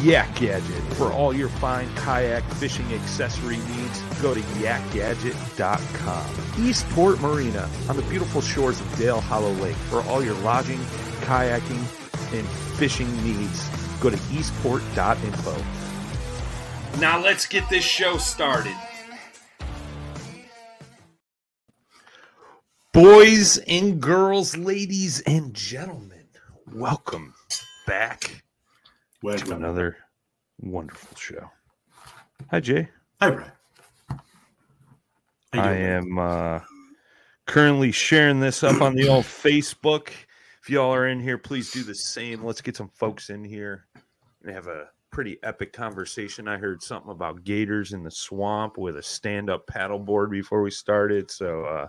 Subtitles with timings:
[0.00, 0.82] Yak Gadget.
[0.94, 6.26] For all your fine kayak fishing accessory needs, go to yakgadget.com.
[6.64, 9.76] Eastport Marina on the beautiful shores of Dale Hollow Lake.
[9.76, 10.80] For all your lodging,
[11.22, 11.82] kayaking,
[12.32, 13.68] and fishing needs,
[14.00, 15.56] go to eastport.info.
[17.00, 18.76] Now let's get this show started.
[22.92, 26.26] Boys and girls, ladies and gentlemen,
[26.74, 27.32] welcome
[27.86, 28.42] back
[29.22, 29.46] Welcome.
[29.46, 29.96] to another
[30.60, 31.48] wonderful show.
[32.50, 32.88] Hi, Jay.
[33.20, 33.52] Hi, Brian.
[35.52, 36.58] I am uh,
[37.46, 40.08] currently sharing this up on the old Facebook.
[40.60, 42.42] If y'all are in here, please do the same.
[42.42, 43.86] Let's get some folks in here
[44.42, 46.48] and have a pretty epic conversation.
[46.48, 51.30] I heard something about gators in the swamp with a stand-up paddleboard before we started.
[51.30, 51.86] So, uh,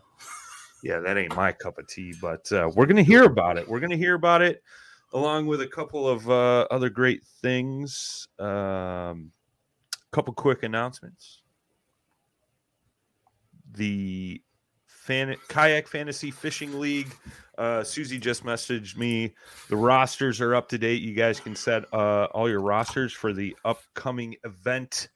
[0.84, 3.68] yeah, that ain't my cup of tea, but uh, we're gonna hear about it.
[3.68, 4.62] We're gonna hear about it
[5.14, 8.28] along with a couple of uh, other great things.
[8.40, 9.32] Um,
[10.12, 11.42] couple quick announcements.
[13.74, 14.42] The
[14.86, 17.12] fan- kayak fantasy fishing league.
[17.58, 19.34] Uh, Susie just messaged me.
[19.70, 21.02] The rosters are up to date.
[21.02, 25.10] You guys can set uh, all your rosters for the upcoming event.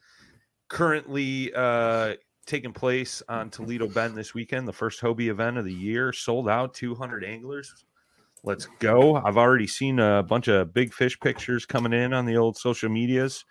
[0.69, 2.15] Currently uh,
[2.45, 6.11] taking place on Toledo Bend this weekend, the first Hobie event of the year.
[6.11, 7.85] Sold out, 200 anglers.
[8.47, 9.17] Let's go.
[9.17, 12.87] I've already seen a bunch of big fish pictures coming in on the old social
[12.87, 13.43] medias.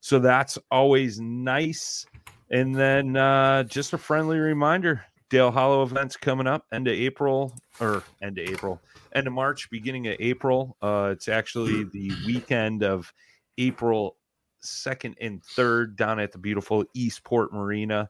[0.00, 2.06] So that's always nice.
[2.50, 7.54] And then uh, just a friendly reminder Dale Hollow events coming up end of April
[7.80, 8.80] or end of April,
[9.14, 10.74] end of March, beginning of April.
[10.80, 13.12] Uh, it's actually the weekend of
[13.58, 14.16] April
[14.64, 18.08] 2nd and 3rd down at the beautiful Eastport Marina.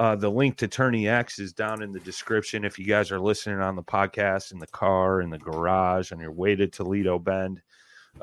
[0.00, 2.64] Uh, the link to Tourney X is down in the description.
[2.64, 6.18] If you guys are listening on the podcast, in the car, in the garage, on
[6.18, 7.60] your way to Toledo Bend,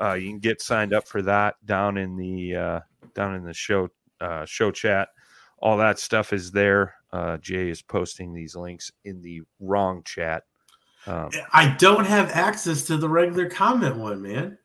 [0.00, 2.80] uh, you can get signed up for that down in the uh,
[3.14, 3.88] down in the show
[4.20, 5.10] uh, show chat.
[5.60, 6.96] All that stuff is there.
[7.12, 10.42] Uh, Jay is posting these links in the wrong chat.
[11.06, 14.58] Um, I don't have access to the regular comment one, man.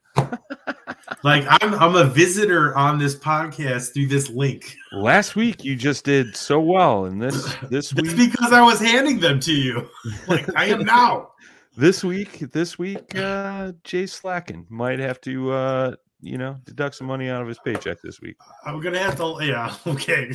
[1.23, 4.75] Like I'm, I'm a visitor on this podcast through this link.
[4.91, 9.19] last week you just did so well, and this this week because I was handing
[9.19, 9.89] them to you.
[10.28, 11.31] Like I am now.
[11.75, 17.08] this week this week uh, Jay slacking might have to uh, you know deduct some
[17.08, 18.37] money out of his paycheck this week.
[18.66, 19.37] I'm gonna have to.
[19.41, 20.31] Yeah, okay.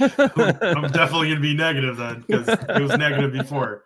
[0.00, 3.84] I'm definitely gonna be negative then because it was negative before.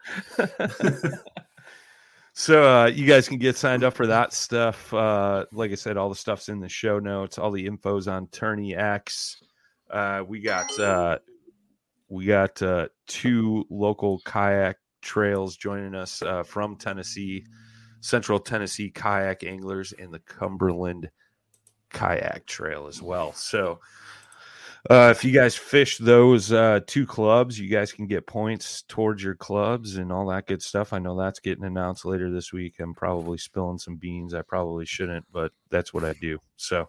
[2.40, 4.94] So uh, you guys can get signed up for that stuff.
[4.94, 7.36] Uh, like I said, all the stuff's in the show notes.
[7.36, 9.42] All the info's on Tourney X.
[9.90, 11.18] Uh, we got uh,
[12.08, 17.44] we got uh, two local kayak trails joining us uh, from Tennessee,
[18.00, 21.10] Central Tennessee kayak anglers, and the Cumberland
[21.90, 23.34] Kayak Trail as well.
[23.34, 23.80] So
[24.88, 29.22] Uh, if you guys fish those uh, two clubs, you guys can get points towards
[29.22, 30.92] your clubs and all that good stuff.
[30.92, 32.76] I know that's getting announced later this week.
[32.80, 34.32] I'm probably spilling some beans.
[34.32, 36.38] I probably shouldn't, but that's what I do.
[36.56, 36.88] So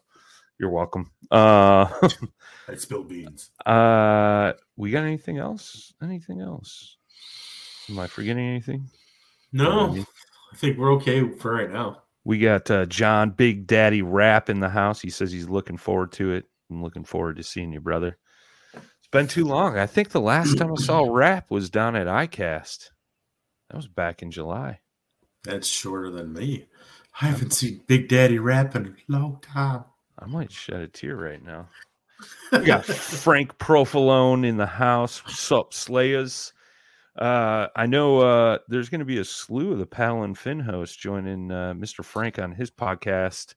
[0.58, 1.12] you're welcome.
[1.30, 1.88] Uh,
[2.70, 3.52] I spill beans.
[3.66, 5.94] uh, we got anything else?
[6.02, 6.96] Anything else?
[7.90, 8.88] Am I forgetting anything?
[9.52, 9.94] No,
[10.54, 12.04] I think we're okay for right now.
[12.24, 15.02] We got uh, John Big Daddy Rap in the house.
[15.02, 16.46] He says he's looking forward to it.
[16.71, 18.18] I'm looking forward to seeing you, brother.
[18.73, 19.77] It's been too long.
[19.77, 22.89] I think the last time I saw Rap was down at ICAST.
[23.69, 24.79] That was back in July.
[25.44, 26.68] That's shorter than me.
[27.21, 29.83] I haven't seen Big Daddy rap in a long time.
[30.18, 31.68] I might shed a tear right now.
[32.51, 35.21] We got Frank Profilone in the house.
[35.27, 36.53] Sup, Slayers.
[37.18, 40.59] Uh, I know uh, there's going to be a slew of the Paddle and Fin
[40.59, 42.06] hosts joining uh, Mr.
[42.06, 43.56] Frank on his podcast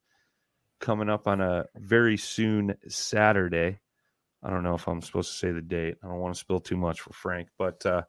[0.81, 3.81] coming up on a very soon Saturday.
[4.43, 5.97] I don't know if I'm supposed to say the date.
[6.03, 8.03] I don't want to spill too much for Frank, but uh,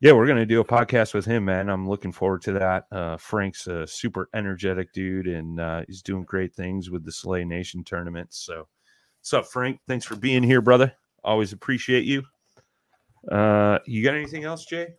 [0.00, 1.68] yeah, we're going to do a podcast with him, man.
[1.68, 2.84] I'm looking forward to that.
[2.92, 7.44] Uh, Frank's a super energetic dude, and uh, he's doing great things with the Slay
[7.44, 8.32] Nation tournament.
[8.32, 8.68] So,
[9.18, 9.80] what's up, Frank?
[9.88, 10.92] Thanks for being here, brother.
[11.24, 12.22] Always appreciate you.
[13.30, 14.94] Uh, you got anything else, Jay?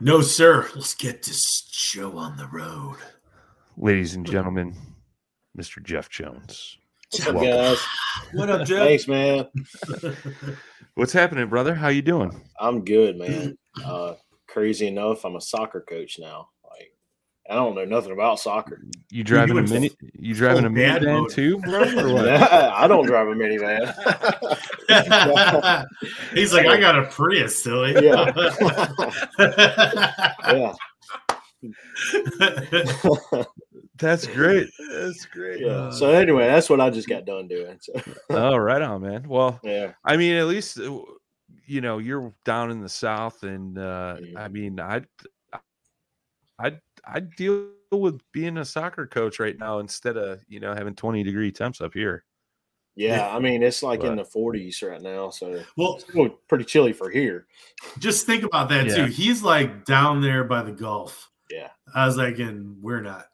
[0.00, 0.68] No, sir.
[0.74, 2.96] Let's get this show on the road.
[3.78, 4.74] Ladies and gentlemen,
[5.56, 5.82] Mr.
[5.82, 6.78] Jeff Jones.
[7.10, 7.50] What's up, Welcome.
[7.52, 7.78] guys?
[8.32, 8.86] What up, Jeff?
[8.86, 9.46] Thanks, man.
[10.94, 11.74] What's happening, brother?
[11.74, 12.38] How you doing?
[12.58, 13.56] I'm good, man.
[13.84, 14.14] Uh,
[14.46, 16.48] crazy enough, I'm a soccer coach now.
[16.68, 16.92] Like,
[17.48, 18.82] I don't know nothing about soccer.
[19.10, 19.90] You driving a mini?
[20.18, 21.82] You driving a minivan too, bro?
[21.82, 22.28] Or what?
[22.28, 23.86] I don't drive a minivan.
[26.34, 27.92] He's like, I got a Prius, silly.
[27.94, 28.32] Yeah.
[30.48, 30.72] yeah,
[33.98, 34.68] That's great.
[34.92, 35.60] That's great.
[35.60, 35.90] yeah.
[35.90, 37.78] So anyway, that's what I just got done doing.
[37.80, 37.92] So,
[38.30, 39.28] Oh, right on, man.
[39.28, 41.00] Well, yeah, I mean, at least uh,
[41.66, 44.36] you know you're down in the south, and uh, Mhm.
[44.36, 45.02] I mean, I,
[46.58, 46.72] I,
[47.04, 51.22] I deal with being a soccer coach right now instead of you know having 20
[51.22, 52.24] degree temps up here.
[52.96, 53.28] yeah.
[53.34, 57.10] I mean, it's like in the 40s right now, so well, it's pretty chilly for
[57.10, 57.46] here.
[57.98, 58.96] just think about that Yeah.
[58.96, 59.04] too.
[59.06, 61.30] He's like down there by the Gulf.
[61.50, 61.68] Yeah.
[61.94, 63.26] I was like, and we're not.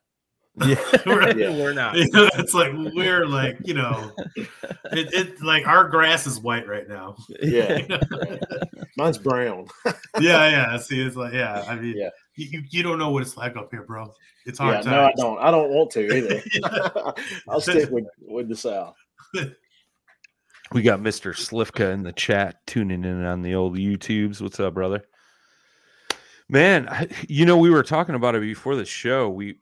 [0.67, 0.77] Yeah,
[1.07, 1.51] We're- Yeah.
[1.57, 1.97] we're not.
[1.97, 6.69] You know, it's like we're like, you know, it, it like our grass is white
[6.69, 7.17] right now.
[7.43, 8.01] Yeah, You know?
[8.99, 9.67] mine's brown.
[10.21, 10.77] yeah, yeah.
[10.77, 11.65] See, it's like, yeah.
[11.67, 12.11] I mean, Yeah.
[12.37, 14.13] you, you you don't know what it's like up here, bro.
[14.45, 15.39] It's hard Yeah, no, I don't.
[15.39, 16.43] I don't want to either.
[17.49, 18.97] I'll stick with with the south.
[20.73, 21.33] We got Mr.
[21.35, 24.41] Slivka in the chat tuning in on the old YouTubes.
[24.43, 25.03] What's up, brother?
[26.49, 29.29] Man, I- you know, we were talking about it before the show.
[29.31, 29.59] We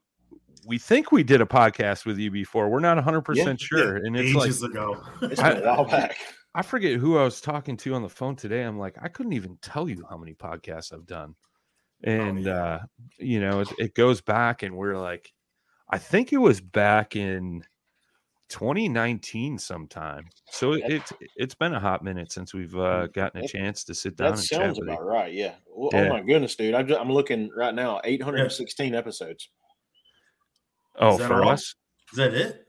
[0.66, 2.68] we think we did a podcast with you before.
[2.68, 3.96] We're not 100% Yeah, sure.
[3.96, 5.02] and it's like ages ago.
[5.22, 6.16] It's I- been a while back.
[6.54, 8.62] I forget who I was talking to on the phone today.
[8.62, 11.36] I'm like, I couldn't even tell you how many podcasts I've done.
[12.02, 12.52] And yeah.
[12.52, 12.78] uh,
[13.18, 15.32] you know, it, it goes back and we're like,
[15.88, 17.62] I think it was back in
[18.48, 20.24] 2019 sometime.
[20.50, 23.84] So it, That- it's it's been a hot minute since we've uh, gotten a chance
[23.84, 24.94] to sit down That and chat sounds with you.
[24.94, 25.32] about right.
[25.32, 25.54] Yeah.
[25.72, 26.08] Well, Yeah.
[26.08, 26.74] Oh my goodness, dude!
[26.74, 28.00] I'm, just, I'm looking right now.
[28.04, 29.48] 816 episodes.
[30.98, 31.50] Oh, for all?
[31.50, 31.74] us?
[32.12, 32.66] Is that it?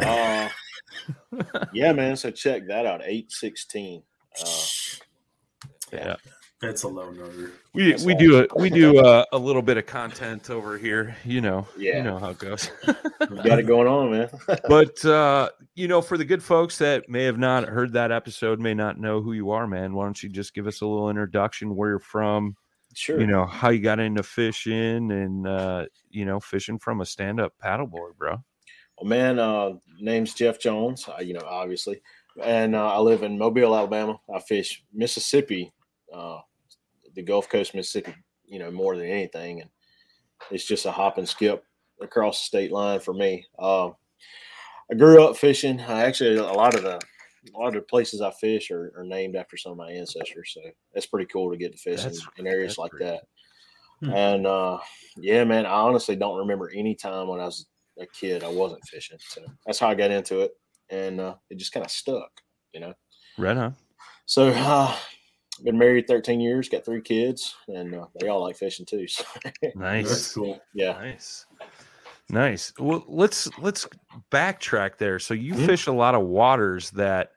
[0.00, 0.48] Uh,
[1.72, 2.16] yeah, man.
[2.16, 3.02] So check that out.
[3.02, 4.02] 816.
[4.40, 4.46] Uh,
[5.92, 6.16] Yeah.
[6.60, 7.52] That's a low number.
[7.72, 8.18] We That's we all.
[8.18, 11.66] do a, we do a, a little bit of content over here, you know.
[11.76, 11.96] Yeah.
[11.96, 12.70] You know how it goes.
[12.86, 14.28] got it going on, man.
[14.68, 18.60] but uh, you know, for the good folks that may have not heard that episode,
[18.60, 21.08] may not know who you are, man, why don't you just give us a little
[21.08, 22.54] introduction, where you're from,
[22.94, 23.20] sure.
[23.20, 27.52] you know, how you got into fishing and uh, you know, fishing from a stand-up
[27.62, 28.42] paddleboard, bro.
[28.98, 31.08] Well, man, uh, name's Jeff Jones.
[31.08, 32.00] Uh, you know, obviously,
[32.42, 34.20] and uh, I live in Mobile, Alabama.
[34.34, 35.72] I fish Mississippi,
[36.12, 36.38] uh,
[37.14, 38.14] the Gulf Coast, Mississippi.
[38.46, 39.70] You know, more than anything, and
[40.50, 41.64] it's just a hop and skip
[42.00, 43.46] across the state line for me.
[43.58, 43.90] Uh,
[44.90, 45.80] I grew up fishing.
[45.80, 47.00] I actually a lot of the
[47.54, 50.52] a lot of the places I fish are, are named after some of my ancestors,
[50.54, 50.60] so
[50.92, 53.22] that's pretty cool to get to fish in, in areas like pretty that.
[54.00, 54.10] Hmm.
[54.12, 54.78] And uh,
[55.16, 57.66] yeah, man, I honestly don't remember any time when I was
[57.98, 59.18] a kid I wasn't fishing.
[59.20, 60.52] So that's how I got into it,
[60.90, 62.30] and uh, it just kind of stuck,
[62.72, 62.94] you know.
[63.38, 63.74] Right on.
[64.26, 64.94] So uh,
[65.64, 69.06] been married 13 years, got three kids, and uh, they all like fishing too.
[69.06, 69.24] So
[69.62, 70.32] That's Nice.
[70.34, 70.60] cool.
[70.74, 71.46] yeah, Nice.
[72.30, 72.72] Nice.
[72.78, 73.86] Well, let's let's
[74.30, 75.18] backtrack there.
[75.18, 77.30] So you fish a lot of waters that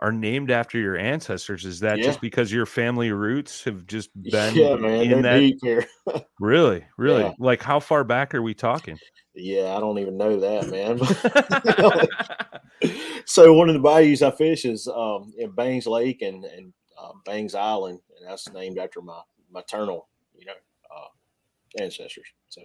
[0.00, 1.64] are named after your ancestors.
[1.64, 2.04] Is that Yeah.
[2.04, 5.38] just because your family roots have just been yeah, man, in that?
[5.40, 5.86] deep here.
[6.40, 7.24] Really, really.
[7.24, 7.32] Yeah.
[7.40, 8.96] Like how far back are we talking?
[9.34, 10.98] yeah, I don't even know that, man.
[13.26, 17.10] so one of the bayous I fish is um, in Bangs Lake and and uh,
[17.24, 22.26] Bangs Island, and that's named after my maternal, you know, uh, ancestors.
[22.48, 22.62] So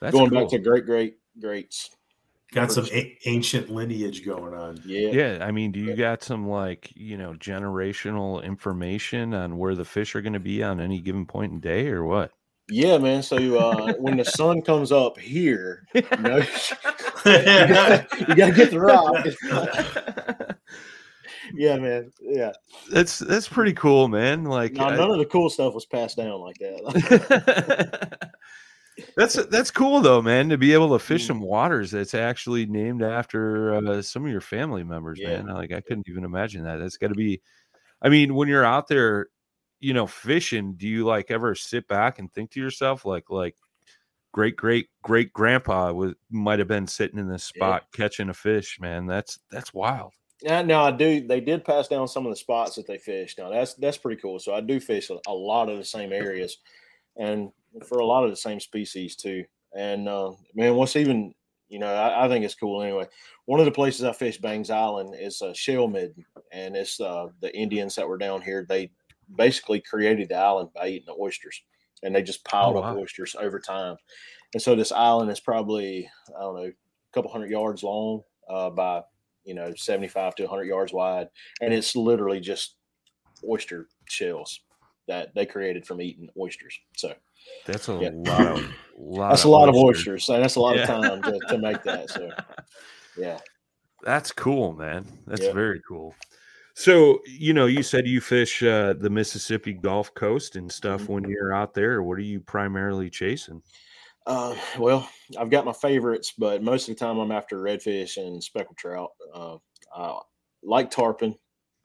[0.00, 0.40] That's going cool.
[0.42, 1.90] back to great great greats.
[2.52, 4.80] Got some a- ancient lineage going on.
[4.86, 5.96] Yeah, yeah, I mean, do you Yeah.
[5.96, 10.62] got some like you know generational information on where the fish are going to be
[10.62, 12.30] on any given point in day, or what?
[12.70, 13.22] yeah, man.
[13.22, 16.44] So uh, when the sun comes up here, you know, you
[17.24, 19.26] gotta, you gotta get the rock.
[21.54, 22.10] yeah, man.
[22.20, 22.52] Yeah.
[22.90, 24.44] that's that's pretty cool, man.
[24.44, 28.30] Like No, I- none of the cool stuff was passed down like that.
[29.16, 31.26] that's that's cool though, man, to be able to fish Mm.
[31.28, 35.42] some waters that's actually named after uh, some of your family members, Yeah.
[35.42, 35.46] man.
[35.54, 36.78] Like I couldn't even imagine that.
[36.78, 37.40] That's got to be.
[38.02, 39.28] I mean, when you're out there,
[39.80, 43.56] you know, fishing, do you like ever sit back and think to yourself, like, like
[44.32, 48.78] great great great grandpa was might have been sitting in this spot catching a fish,
[48.80, 49.06] man.
[49.06, 50.12] That's that's wild.
[50.42, 51.26] Yeah, now I do.
[51.26, 53.38] They did pass down some of the spots that they fished.
[53.38, 54.38] Now that's that's pretty cool.
[54.38, 56.58] So I do fish a, a lot of the same areas,
[57.16, 59.44] and for a lot of the same species too.
[59.76, 61.34] And uh, man, what's even
[61.68, 63.06] you know I, I think it's cool anyway.
[63.46, 67.28] One of the places I fish Bangs Island is uh, Shell Midden, and it's uh,
[67.40, 68.66] the Indians that were down here.
[68.68, 68.90] They
[69.36, 71.62] basically created the island by eating the oysters,
[72.02, 73.96] and they just piled Oh, up oysters over time.
[74.54, 78.70] And so this island is probably I don't know a couple hundred yards long uh,
[78.70, 79.02] by
[79.44, 81.28] you know 75 to 100 yards wide
[81.62, 82.76] and it's literally just
[83.48, 84.60] oyster shells
[85.06, 87.14] that they created from eating oysters so
[87.66, 88.10] That's a Yeah.
[88.12, 89.98] lot of lot that's of a lot of oysters.
[90.06, 90.82] oysters and that's a lot Yeah.
[90.82, 92.30] of time to, to make that so
[93.16, 93.38] yeah
[94.02, 95.04] That's cool, man.
[95.26, 95.52] That's Yeah.
[95.52, 96.14] very cool.
[96.74, 101.12] So, you know, you said you fish uh, the Mississippi Gulf Coast and stuff Mm-hmm.
[101.14, 102.02] when you're out there.
[102.02, 103.62] What are you primarily chasing?
[104.26, 108.42] uh, well i've got my favorites but most of the time i'm after redfish and
[108.44, 109.56] speckled trout uh,
[109.96, 110.18] i
[110.62, 111.34] like tarpon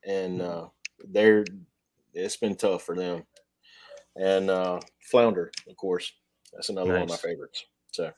[0.06, 0.68] and uh,
[1.08, 1.46] they're
[2.14, 3.24] it's been tough for them
[4.16, 4.80] and uh,
[5.12, 6.12] flounder of course
[6.54, 8.12] that's another one of my favorites so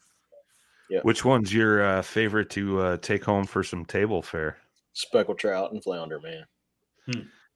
[0.90, 1.00] Yeah.
[1.04, 4.58] Which one's your uh, favorite to uh, take home for some table fare?
[4.94, 6.46] speckled trout and flounder man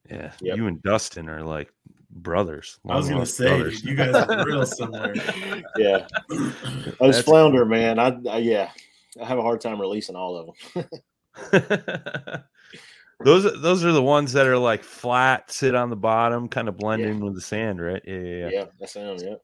[0.10, 0.58] Yeah, Yep.
[0.58, 1.72] you and Dustin are like
[2.10, 2.79] brothers.
[2.89, 3.84] I was gonna say brothers.
[3.84, 5.13] you guys are real similar.
[5.77, 8.72] yeah those That's flounder man I, I yeah
[9.22, 10.89] i have a hard time releasing all of them
[13.23, 16.77] those those are the ones that are like flat, sit on the bottom, kind of
[16.77, 17.09] blend Yeah.
[17.09, 18.01] in with the sand, right?
[18.05, 18.65] Yeah, yeah, yeah, yeah.
[18.79, 19.35] that sounds yeah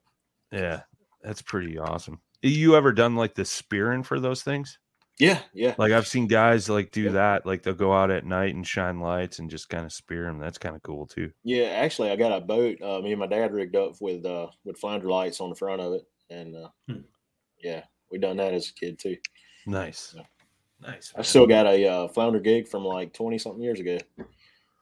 [0.52, 0.82] Yeah,
[1.22, 2.20] that's pretty awesome.
[2.42, 4.78] You ever done like the spearing for those things?
[5.18, 7.10] yeah yeah Like I've seen guys like do Yeah.
[7.12, 7.46] that.
[7.46, 10.38] Like they'll go out at night and shine lights and just kind of spear them.
[10.38, 11.32] That's kind of cool too.
[11.42, 12.80] Yeah, actually, I got a boat.
[12.82, 15.80] Uh, me and my dad rigged up with uh, with flounder lights on the front
[15.80, 17.00] of it, and uh, Hmm.
[17.62, 19.16] yeah, we done that as a kid too.
[19.66, 20.14] Nice.
[20.80, 21.12] Nice.
[21.16, 23.98] I still got a uh, flounder gig from like twenty something years ago.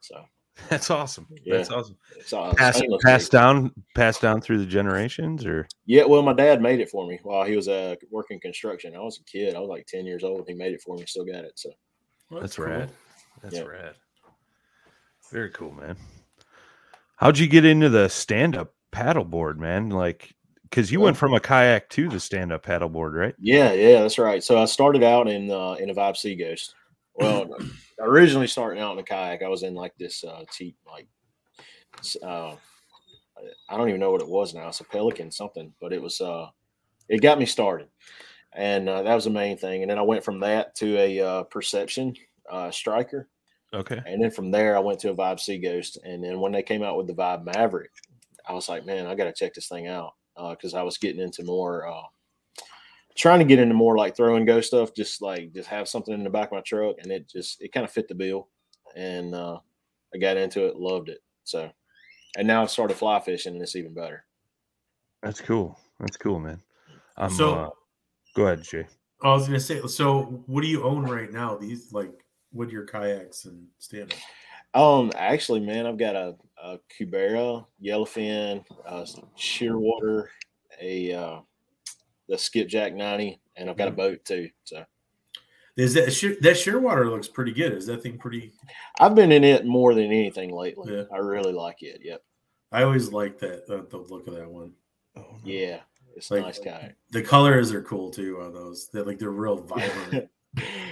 [0.01, 0.23] So
[0.69, 1.27] That's awesome.
[1.43, 1.57] Yeah.
[1.57, 1.97] That's awesome.
[2.17, 3.39] it's uh, Pass, passed gig.
[3.39, 7.19] down, passed down through the generations, or Yeah, well, my dad made it for me
[7.23, 8.95] while he was uh, working construction.
[8.95, 9.53] I was a kid.
[9.55, 10.45] I was like ten years old.
[10.47, 11.05] He made it for me.
[11.05, 11.53] Still got it.
[11.59, 11.71] So
[12.29, 12.65] Well, that's cool.
[12.67, 12.89] rad.
[13.41, 13.63] That's Yeah.
[13.63, 13.95] rad.
[15.31, 15.97] Very cool, man.
[17.17, 19.89] How'd you get into the stand-up paddleboard, man?
[19.89, 20.34] Like,
[20.69, 23.35] because you went from a kayak to the stand-up paddleboard, right?
[23.39, 24.43] yeah, yeah, that's right.
[24.43, 26.75] So I started out in uh, in a Vibe Sea Ghost.
[27.15, 27.47] Well,
[27.99, 31.07] originally starting out in a kayak, I was in like this uh, cheap like
[32.23, 32.55] uh,
[33.69, 34.67] I don't even know what it was now.
[34.67, 36.47] It's a Pelican something, but it was uh,
[37.09, 37.87] it got me started,
[38.53, 39.81] and uh, that was the main thing.
[39.81, 42.15] And then I went from that to a uh, Perception
[42.49, 43.29] uh, Striker,
[43.73, 44.01] Okay.
[44.05, 45.97] and then from there I went to a Vibe Sea Ghost.
[46.03, 47.91] And then when they came out with the Vibe Maverick,
[48.47, 51.21] I was like, man, I got to check this thing out because I was getting
[51.21, 51.87] into more.
[51.87, 52.03] Uh,
[53.15, 56.13] trying to get into more like throw and go stuff just like just have something
[56.13, 58.49] in the back of my truck and it just it kind of fit the bill
[58.97, 59.57] and uh
[60.13, 61.71] i got into it loved it so
[62.37, 64.25] and now i've started fly fishing and it's even better
[65.23, 65.79] That's cool.
[66.01, 66.59] That's cool, man.
[67.15, 67.69] I'm, So- uh,
[68.35, 68.85] go ahead, Jay.
[69.23, 69.81] I was gonna say.
[69.87, 71.55] So, what do you own right now?
[71.55, 72.11] These like
[72.51, 74.19] what your kayaks and stand up?
[74.75, 79.05] Um actually man i've got a, a cubera yellowfin uh
[79.37, 80.27] shearwater
[80.81, 81.39] a uh
[82.27, 84.83] the skipjack 90 and i've got a boat too so
[85.77, 87.73] Is that sheer, that Shearwater looks pretty good?
[87.73, 88.53] Is that thing pretty?
[88.99, 91.03] i've been in it more than anything lately Yeah.
[91.13, 92.21] i really like it yep
[92.71, 94.71] I always like that the, the look of that one.
[95.45, 95.79] yeah
[96.17, 98.89] it's Like- a nice kayak The colors are cool too on those.
[98.91, 100.29] They're like they're real vibrant.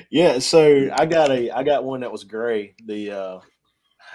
[0.10, 3.40] yeah so i got a i got one that was gray the uh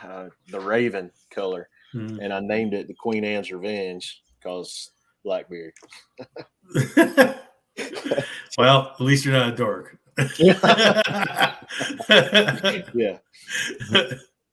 [0.05, 2.19] uh, the Raven color, Hmm.
[2.21, 4.91] and I named it the Queen Anne's Revenge because
[5.25, 5.73] Blackbeard.
[8.59, 9.97] well, at least you're not a dork.
[12.95, 13.19] Yeah,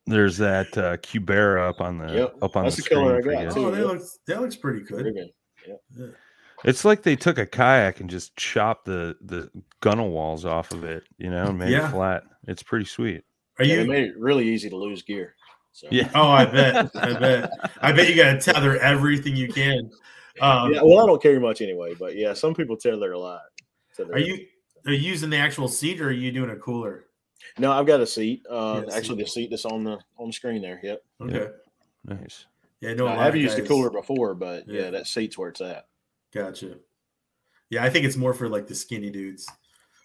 [0.06, 3.38] There's that uh, Cubera up on the Yep, up on that's the, the color screen
[3.38, 3.66] I got, you.
[3.66, 5.04] oh, that looks that looks pretty good.
[5.06, 6.14] Raven.
[6.64, 9.50] It's like they took a kayak and just chopped the the
[9.82, 11.88] gunnel walls off of it, you know, and made Yeah.
[11.88, 12.22] it flat.
[12.46, 13.24] It's pretty sweet.
[13.58, 13.80] Are Yeah, you?
[13.80, 15.34] they made it really easy to lose gear.
[15.72, 16.10] So Yeah.
[16.14, 16.90] Oh, I bet.
[16.94, 17.50] I bet.
[17.80, 19.90] I bet you got to tether everything you can.
[20.40, 23.40] Um, yeah, well, I don't carry much anyway, but yeah, some people tether a lot.
[23.96, 24.46] Tether Are you
[24.86, 27.06] are you using the actual seat or are you doing a cooler?
[27.58, 28.42] No, I've got a seat.
[28.48, 29.24] Uh, Yeah, actually, seat.
[29.24, 30.78] the seat that's on the on the screen there.
[30.82, 31.02] Yep.
[31.22, 31.48] Okay.
[32.04, 32.46] Nice.
[32.80, 33.06] Yeah, no.
[33.08, 34.82] I have used the cooler before, but yeah.
[34.82, 34.90] Yeah.
[34.90, 35.86] that seat's where it's at.
[36.34, 36.76] Gotcha.
[37.70, 39.48] Yeah, I think it's more for like the skinny dudes.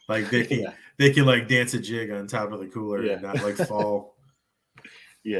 [0.07, 0.73] Like they can Yeah.
[0.97, 3.13] they can like dance a jig on top of the cooler Yeah.
[3.13, 4.15] and not like fall.
[5.23, 5.39] Yeah.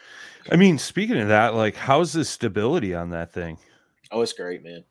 [0.52, 3.58] I mean, speaking of that, like, how's the stability on that thing?
[4.12, 4.84] Oh, it's great, man.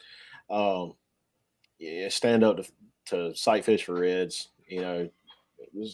[0.50, 0.94] Um,
[1.80, 2.66] yeah, stand up to,
[3.06, 4.50] to sight fish for reds.
[4.68, 5.10] You know,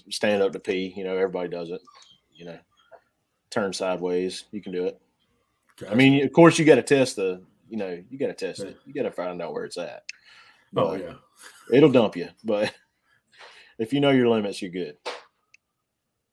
[0.10, 0.92] stand up to pee.
[0.98, 1.82] You know, everybody does it.
[2.34, 2.58] You know,
[3.52, 4.46] turn sideways.
[4.52, 5.00] You can do it.
[5.88, 7.44] I mean, of course, you got to test the.
[7.70, 8.78] You know, you got to test it.
[8.88, 10.02] You got to find out where it's at.
[10.76, 11.14] oh But yeah.
[11.72, 12.30] it'll dump you.
[12.44, 12.74] But
[13.82, 14.96] if you know your limits, you're good.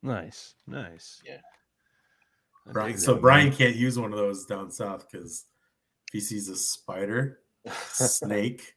[0.02, 1.20] Nice, nice.
[1.26, 1.38] Yeah.
[2.72, 3.56] Brian, so that, Brian man.
[3.56, 5.46] can't use one of those down south because
[6.08, 7.40] if he sees a spider,
[7.90, 8.74] snake,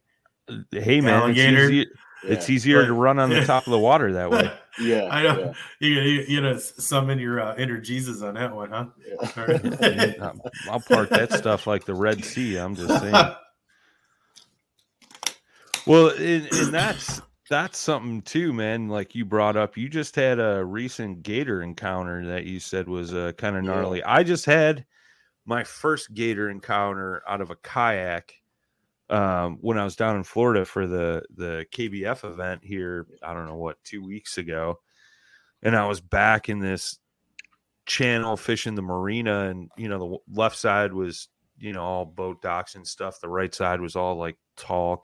[0.71, 1.57] hey man, Alligator.
[1.65, 1.87] it's, easy,
[2.23, 2.31] Yeah.
[2.33, 4.51] it's easier to run on the top of the water that way.
[4.79, 5.09] Yeah.
[5.11, 8.69] I know yeah, you, you you know summon your uh, inner Jesus on that one,
[8.71, 8.85] huh?
[9.05, 9.15] yeah.
[9.35, 10.21] All right.
[10.21, 12.55] I'll- I'll park that stuff like the Red Sea.
[12.55, 13.13] I'm just saying.
[15.85, 17.21] Well, and, and that's
[17.51, 18.87] that's something too, man.
[18.87, 23.13] Like you brought up, you just had a recent gator encounter that you said was
[23.13, 23.71] uh, kind of Yeah.
[23.71, 24.03] gnarly.
[24.03, 24.85] I just had
[25.45, 28.35] my first gator encounter out of a kayak
[29.09, 33.05] um, when I was down in Florida for the the KBF event here.
[33.21, 34.79] I don't know what two weeks ago,
[35.61, 36.99] and I was back in this
[37.85, 41.27] channel fishing the marina, and you know the left side was
[41.59, 43.19] you know all boat docks and stuff.
[43.19, 45.03] The right side was all like tall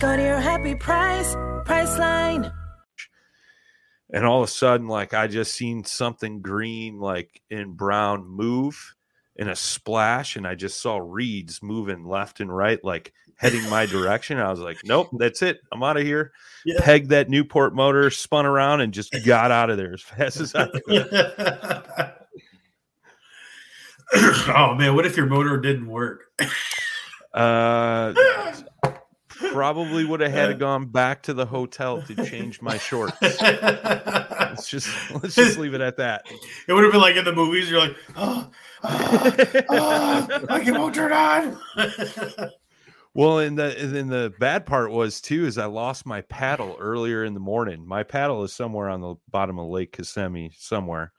[0.00, 2.52] Go to your happy price, Priceline.
[4.12, 8.94] and all of a sudden like i just seen something green like in brown move
[9.34, 13.84] in a splash and i just saw reeds moving left and right like heading my
[13.96, 16.30] direction i was like nope that's it i'm out of here
[16.64, 16.76] Yeah.
[16.82, 20.54] pegged that newport motor spun around and just got out of there as fast as
[20.54, 21.08] i could
[24.54, 26.26] oh man, what if your motor didn't work?
[27.34, 28.14] uh
[29.52, 33.16] probably would have had to gone back to the hotel to change my shorts
[34.56, 34.88] let's just
[35.22, 36.24] let's just leave it at that
[36.66, 37.70] It would have been like in the movies.
[37.70, 38.50] You're like, oh,
[38.82, 39.36] oh,
[39.68, 41.58] oh I won't turn on.
[43.14, 46.76] Well, and the and then the bad part was too is I lost my paddle
[46.78, 47.88] earlier in the morning.
[47.88, 51.14] My paddle is somewhere on the bottom of Lake Kissimmee somewhere.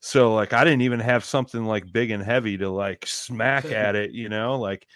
[0.00, 3.96] So like I didn't even have something like big and heavy to like smack at
[3.96, 4.86] it, you know, like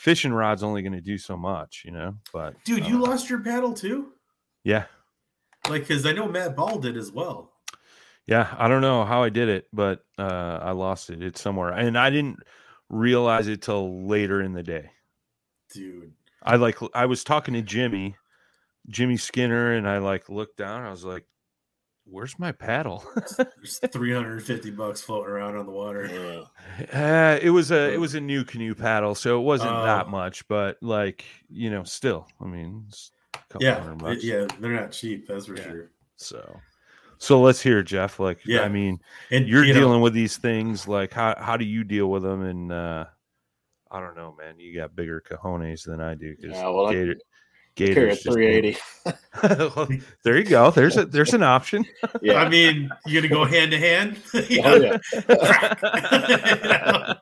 [0.00, 2.14] fishing rod's only going to do so much, you know.
[2.32, 4.12] But Dude, uh, you lost your paddle too?
[4.64, 4.84] yeah,
[5.68, 7.52] Like, because I know Matt Ball did as well.
[8.26, 11.22] yeah, I don't know how I did it, but uh I lost it.
[11.22, 12.38] It's somewhere, and I didn't
[12.88, 14.90] realize it till later in the day.
[15.74, 16.12] Dude.
[16.42, 18.16] I like I was talking to Jimmy,
[18.88, 20.82] Jimmy Skinner, and I like looked down.
[20.82, 21.26] I was like,
[22.10, 23.04] "Where's my paddle?"
[23.38, 26.46] There's 350 bucks floating around on the water.
[26.92, 27.34] Yeah.
[27.36, 30.10] uh, it was a it was a new canoe paddle, so it wasn't that Oh.
[30.10, 33.80] much, but like you know, still, I mean, it's a couple Yeah.
[33.80, 34.24] hundred bucks.
[34.24, 34.46] Yeah.
[34.58, 35.26] They're not cheap.
[35.28, 35.62] That's for Yeah.
[35.64, 35.90] sure.
[36.16, 36.60] So,
[37.18, 38.18] So let's hear, Jeff.
[38.18, 38.62] Like, Yeah.
[38.62, 38.98] I mean,
[39.30, 40.88] And you're you know, dealing with these things.
[40.88, 42.42] Like, how how do you deal with them?
[42.42, 43.04] And uh,
[43.90, 44.58] I don't know, man.
[44.58, 46.34] You got bigger cojones than I do.
[46.36, 47.29] Because Yeah, well, Gator, Carry a
[47.76, 48.76] Gators just- 380.
[50.24, 50.70] there you go.
[50.70, 51.84] There's a there's an option.
[52.20, 52.34] Yeah.
[52.42, 54.18] I mean, you're gonna go hand to hand.
[54.48, 54.98] You Oh, know?
[55.28, 57.14] yeah.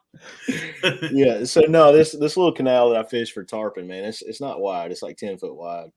[1.13, 1.45] yeah.
[1.45, 4.61] So no, this this little canal that I fish for tarpon, man, it's it's not
[4.61, 4.91] wide.
[4.91, 5.91] It's like ten foot wide,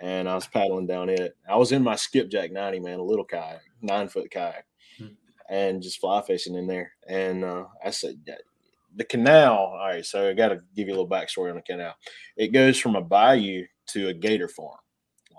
[0.00, 1.36] and I was paddling down it.
[1.48, 4.66] I was in my skipjack ninety, man, a little kayak, nine foot kayak,
[4.98, 5.06] Hmm.
[5.48, 6.92] and just fly fishing in there.
[7.08, 8.34] And uh, I said, yeah,
[8.94, 9.54] the canal.
[9.56, 11.94] All right, so I got to give you a little backstory on the canal.
[12.36, 14.78] It goes from a bayou to a gator farm,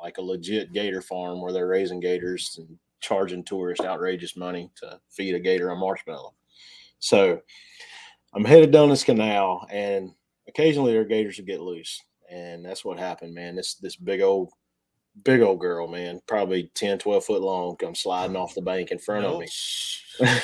[0.02, 5.00] like a legit gator farm where they're raising gators and charging tourists outrageous money to
[5.10, 6.34] feed a gator a marshmallow.
[7.00, 7.42] So
[8.34, 10.12] I'm headed down this canal, and
[10.48, 13.56] occasionally there are gators would get loose, and that's what happened, man.
[13.56, 14.52] This this big old
[15.24, 19.00] big old girl, man, probably 10, 12 foot long, comes sliding off the bank in
[19.00, 19.48] front of me.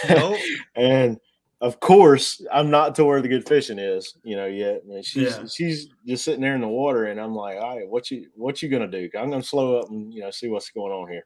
[0.09, 0.37] Nope.
[0.75, 1.19] and
[1.63, 4.83] of course, I'm not to where the good fishing is, you know, yet.
[4.83, 5.47] And she's Yeah.
[5.47, 8.61] she's just sitting there in the water, and I'm like, all right, what you what
[8.61, 9.09] you gonna do?
[9.17, 11.23] I'm gonna slow up and you know see what's going on here.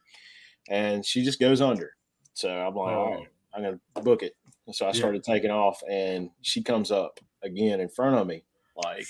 [0.69, 1.91] And she just goes under.
[2.35, 4.33] So I'm like, all right, I'm gonna book it.
[4.67, 4.93] And so I Yeah.
[4.93, 8.43] started taking off, and she comes up again in front of me,
[8.75, 9.07] like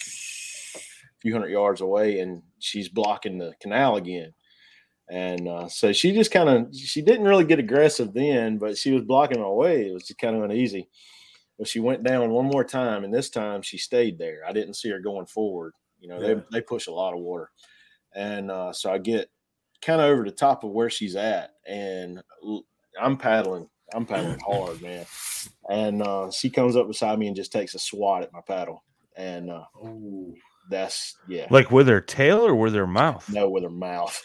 [0.76, 4.34] a few hundred yards away, and she's blocking the canal again.
[5.10, 8.92] And uh, so she just kind of she didn't really get aggressive then, but she
[8.92, 9.90] was blocking my way.
[9.90, 10.90] It was just kind of uneasy.
[11.58, 14.42] But she went down one more time, and this time she stayed there.
[14.48, 15.74] I didn't see her going forward.
[16.00, 16.34] You know, Yeah.
[16.36, 17.50] they they push a lot of water,
[18.16, 19.30] and uh, so I get
[19.82, 22.22] kind of over the top of where she's at, and
[23.00, 23.70] I'm paddling.
[23.94, 25.06] I'm paddling hard, man.
[25.70, 28.84] And uh, she comes up beside me and just takes a swat at my paddle,
[29.16, 30.34] and uh, Oh,
[30.70, 33.28] that's yeah, Like with her tail or with her mouth?
[33.32, 34.22] no with her mouth.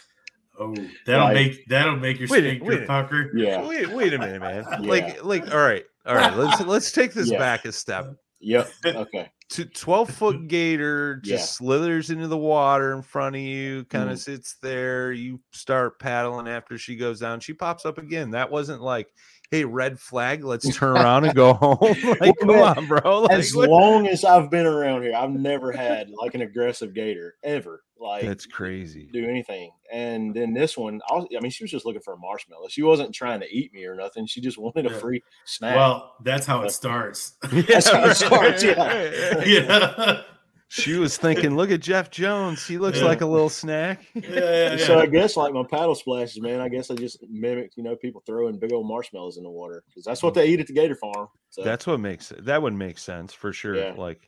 [0.59, 0.75] oh,
[1.07, 3.31] that'll Like- make that'll make your Wait a- wait pucker.
[3.35, 4.65] Yeah, Wait, wait a minute, man.
[4.83, 4.89] Yeah.
[4.89, 6.35] Like, like, all right, all right.
[6.35, 7.39] Let's let's take this Yeah.
[7.39, 8.15] back a step.
[8.39, 11.45] yep, okay, To twelve foot gator just Yeah.
[11.45, 14.21] slithers into the water in front of you, kind of Mhm.
[14.21, 15.11] sits there.
[15.11, 17.39] You start paddling after she goes down.
[17.39, 18.31] She pops up again.
[18.31, 19.07] That wasn't like,
[19.53, 20.43] hey, red flag.
[20.43, 21.77] Let's turn around and go home.
[22.19, 23.21] like, come man, on, bro.
[23.21, 26.93] Like, as what- long as I've been around here, I've never had like an aggressive
[26.95, 27.83] gator ever.
[27.99, 29.07] Like That's crazy.
[29.13, 29.71] do anything.
[29.91, 32.67] And then this one, I, was, I mean, she was just looking for a marshmallow.
[32.67, 34.25] She wasn't trying to eat me or nothing.
[34.25, 34.97] She just wanted a Yeah.
[34.97, 35.75] free snack.
[35.77, 37.33] Well, that's how it starts.
[37.43, 38.73] That's how it starts, yeah.
[38.73, 39.47] right, right.
[39.47, 40.21] yeah.
[40.69, 42.65] She was thinking, look at Jeff Jones.
[42.65, 43.05] He looks Yeah.
[43.05, 44.05] like a little snack.
[44.15, 46.59] yeah, yeah, So I guess like my paddle splashes, man.
[46.59, 49.83] I guess I just mimicked, you know, people throwing big old marshmallows in the water
[49.87, 51.27] because that's what they eat at the Gator Farm.
[51.51, 52.45] So That's what makes it.
[52.45, 53.75] That would make sense for sure.
[53.75, 53.93] Yeah.
[53.95, 54.27] Like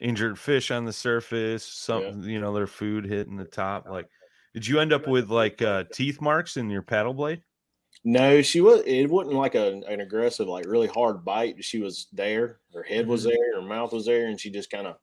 [0.00, 3.86] injured fish on the surface, something you know, their food hitting the top.
[3.88, 4.08] Like,
[4.52, 7.42] did you end up with like uh, teeth marks in your paddle blade?
[8.04, 8.82] no, she was.
[8.86, 11.62] It wasn't like a, an aggressive, like really hard bite.
[11.62, 12.60] She was there.
[12.72, 13.30] Her head was Mhm.
[13.30, 13.60] there.
[13.60, 14.96] Her mouth was there, and she just kind of.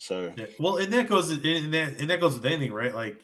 [0.00, 0.46] So Yeah.
[0.58, 1.42] Well, and that goes and
[1.74, 2.94] that and that goes with anything, right?
[2.94, 3.20] Like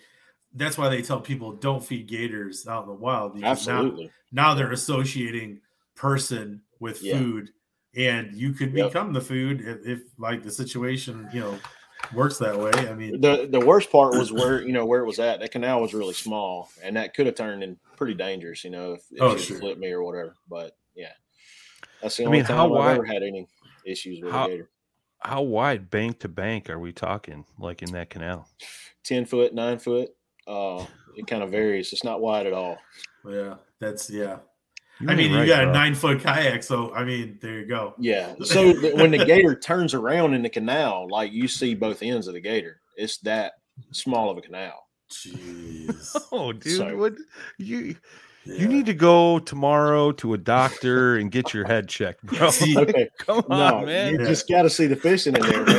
[0.54, 3.34] that's why they tell people don't feed gators out in the wild.
[3.34, 5.60] because now- absolutely, Now, they're associating
[5.94, 7.18] person with Yeah.
[7.18, 7.50] food,
[7.96, 8.88] and you could Yep.
[8.88, 11.58] become the food if, if like the situation you know
[12.14, 12.70] works that way.
[12.72, 15.40] I mean, the the worst part was where you know where it was at.
[15.40, 18.64] That canal was really small, and that could have turned in pretty dangerous.
[18.64, 19.58] You know, if, if Oh, sure.
[19.58, 20.36] flipped me or whatever.
[20.48, 21.12] But yeah,
[22.02, 23.48] that's the I only mean, time how I've wide- ever had any
[23.86, 24.70] issues with How- a gator.
[25.20, 27.44] How wide bank to bank are we talking?
[27.58, 28.48] Like in that canal?
[29.04, 30.10] Ten foot, nine foot.
[30.46, 30.84] Uh,
[31.16, 31.92] it kind of varies.
[31.92, 32.78] It's not wide at all.
[33.28, 34.38] yeah, that's yeah.
[35.00, 35.70] You I mean, right, you got bro.
[35.70, 37.94] a nine foot kayak, so I mean, there you go.
[37.98, 38.34] Yeah.
[38.44, 42.34] So when the gator turns around in the canal, like you see both ends of
[42.34, 42.80] the gator.
[42.96, 43.52] It's that
[43.92, 44.86] small of a canal.
[45.10, 46.16] Jeez.
[46.32, 47.14] Oh, dude, So- what
[47.58, 47.96] you
[48.46, 48.54] Yeah.
[48.62, 52.48] you need to go tomorrow to a doctor and get your head checked, bro.
[52.76, 53.08] Okay.
[53.18, 54.12] Come No, on, man.
[54.12, 55.74] you just got to see the fishing in there, man.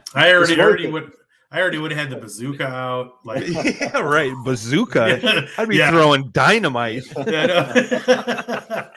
[0.14, 1.12] I already It's already would.
[1.52, 3.14] I already would have had the bazooka out.
[3.24, 4.32] Like, yeah, right.
[4.44, 5.48] Bazooka.
[5.58, 5.90] I'd be Yeah.
[5.90, 7.02] throwing dynamite.
[7.16, 8.88] I know.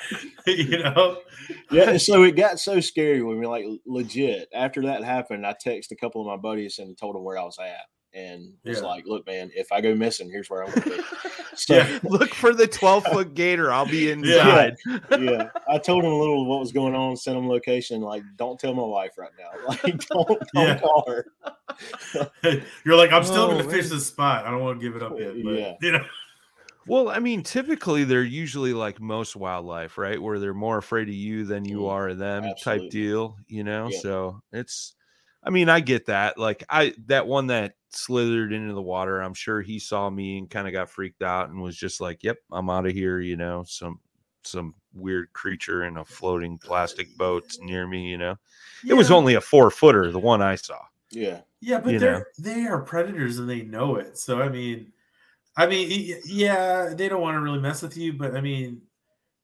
[0.46, 1.18] you know,
[1.72, 1.98] yeah.
[1.98, 4.50] So it got so scary when we like legit.
[4.54, 7.44] After that happened, I texted a couple of my buddies and told them where I
[7.44, 8.88] was at, and was Yeah.
[8.88, 11.00] like, "Look, man, if I go missing, here's where I'm going to be."
[11.56, 12.00] So Yeah.
[12.04, 13.72] Look for the 12 foot gator.
[13.72, 14.76] I'll be inside.
[15.12, 18.02] yeah, I told him a little what was going on, sent them location.
[18.02, 19.52] Like, don't tell my wife right now.
[19.68, 20.80] Like, don't, don't Yeah.
[20.80, 21.26] call her.
[22.84, 24.46] you're like, I'm still Oh, going to fish this spot.
[24.48, 25.34] I don't want to give it up yet.
[25.44, 25.74] But, Yeah.
[25.80, 26.06] you know,
[26.88, 30.22] Well, I mean, typically they're usually like most wildlife, right?
[30.22, 33.64] Where they're more afraid of you than you Mm, are of them type deal, you
[33.64, 33.90] know?
[33.92, 34.00] Yeah.
[34.00, 34.96] So it's,
[35.46, 36.38] I mean, I get that.
[36.38, 40.50] Like I that one that slithered into the water, I'm sure he saw me and
[40.50, 43.36] kind of got freaked out and was just like, "Yep, I'm out of here." You
[43.38, 44.00] know, some
[44.44, 48.10] some weird creature in a floating plastic boat near me.
[48.10, 48.36] You know,
[48.88, 50.80] it was only a four footer, the one I saw.
[51.12, 51.42] Yeah.
[51.62, 52.24] Yeah, but you they're know.
[52.40, 54.18] they are predators and they know it.
[54.18, 54.92] So I mean,
[55.56, 58.82] I mean, yeah, they don't want to really mess with you, but I mean,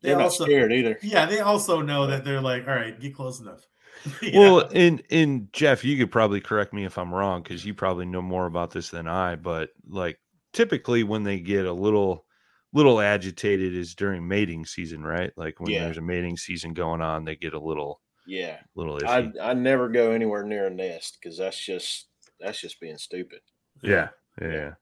[0.01, 0.97] they They're not also scared either.
[1.01, 3.65] yeah, they also know that they're like, all right, get close enough.
[4.21, 7.73] You Well, and and Jeff, you could probably correct me if I'm wrong because you
[7.73, 9.35] probably know more about this than I.
[9.35, 10.19] But like
[10.53, 12.25] typically, when they get a little
[12.73, 15.31] little agitated is during mating season, right?
[15.35, 15.79] Like when Yeah.
[15.79, 18.59] there's a mating season going on, they get a little Yeah.
[18.75, 19.33] little I iffy.
[19.41, 22.07] I never go anywhere near a nest because that's just
[22.39, 23.41] that's just being stupid.
[23.81, 24.09] yeah,
[24.41, 24.73] yeah.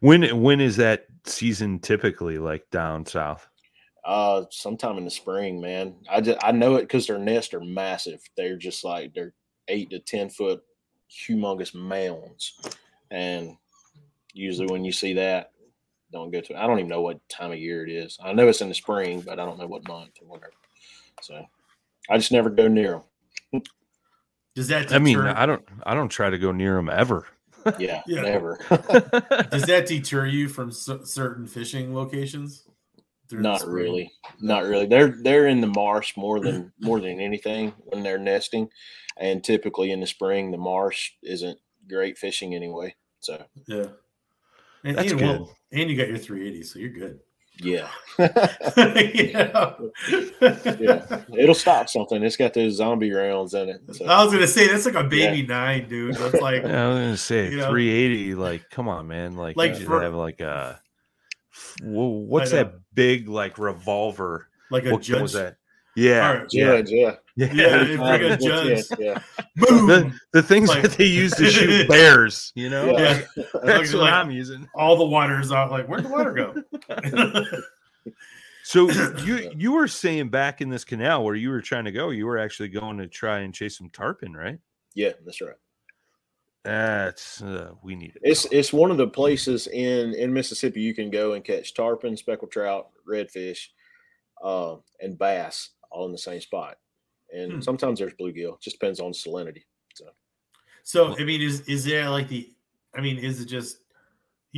[0.00, 3.48] When when is that season typically like down south?
[4.08, 5.94] Uh, sometime in the spring, man.
[6.10, 8.22] I just I know it because their nests are massive.
[8.38, 9.34] They're just like they're
[9.68, 10.62] eight to ten foot,
[11.10, 12.54] humongous mounds,
[13.10, 13.54] and
[14.32, 15.52] usually when you see that,
[16.10, 16.54] don't go to.
[16.56, 18.16] I don't even know what time of year it is.
[18.24, 20.52] I know it's in the spring, but I don't know what month or whatever.
[21.20, 21.44] So
[22.08, 23.02] I just never go near
[23.52, 23.62] them.
[24.54, 27.26] does that I mean, I don't I don't try to go near them ever.
[27.78, 28.22] Yeah, Yeah.
[28.22, 28.58] never.
[29.50, 32.67] does that deter you from cer- certain fishing locations?
[33.28, 33.74] Through Not spring?
[33.74, 34.12] really.
[34.40, 34.86] Not really.
[34.86, 38.68] They're they're in the marsh more than more than anything when they're nesting,
[39.16, 42.94] and typically in the spring the marsh isn't great fishing anyway.
[43.20, 43.86] So Yeah.
[44.84, 45.40] And, That's and, good.
[45.40, 47.18] well, and you got your 380, so you're good.
[47.60, 47.88] yeah,
[48.18, 49.90] You know?
[50.40, 52.22] yeah, it'll stop something.
[52.22, 53.80] It's got those zombie rounds in it.
[53.96, 54.04] So.
[54.06, 56.14] I was gonna say that's like a baby nine, dude.
[56.14, 57.70] That's like Yeah, I was gonna say You know?
[57.70, 58.34] 380.
[58.36, 59.34] Like, come on, man.
[59.36, 60.87] Like, Like you for- have like a wh-
[61.82, 64.48] what's that big like revolver?
[64.70, 65.22] like a What judge.
[65.22, 65.56] was that?
[65.96, 66.46] Yeah, All right.
[66.52, 67.52] yeah, Judge, yeah, yeah.
[67.54, 68.84] Yeah, they a judge.
[69.00, 69.20] Yeah,
[69.56, 69.86] Boom.
[69.88, 73.22] The, the things Like- that they use to shoot bears, you know, Yeah.
[73.36, 73.44] Yeah.
[73.64, 74.68] that's what I'm using.
[74.76, 75.72] All the water's out.
[75.72, 76.54] Like, where'd the water go?
[78.62, 78.90] So
[79.24, 82.26] you you were saying back in this canal where you were trying to go, you
[82.26, 84.58] were actually going to try and chase some tarpon, right?
[84.94, 85.12] yeah.
[85.24, 85.54] That's right.
[86.68, 88.22] That's uh, we need it.
[88.22, 92.16] It's it's one of the places in in Mississippi you can go and catch tarpon,
[92.16, 93.68] speckled trout, redfish,
[94.42, 96.76] uh, and bass all in the same spot.
[97.32, 97.60] And Hmm.
[97.60, 98.60] sometimes there's bluegill.
[98.60, 99.64] Just depends on salinity.
[99.94, 100.06] So,
[100.82, 102.50] so, I mean, is is there like the?
[102.94, 103.78] I mean, is it just?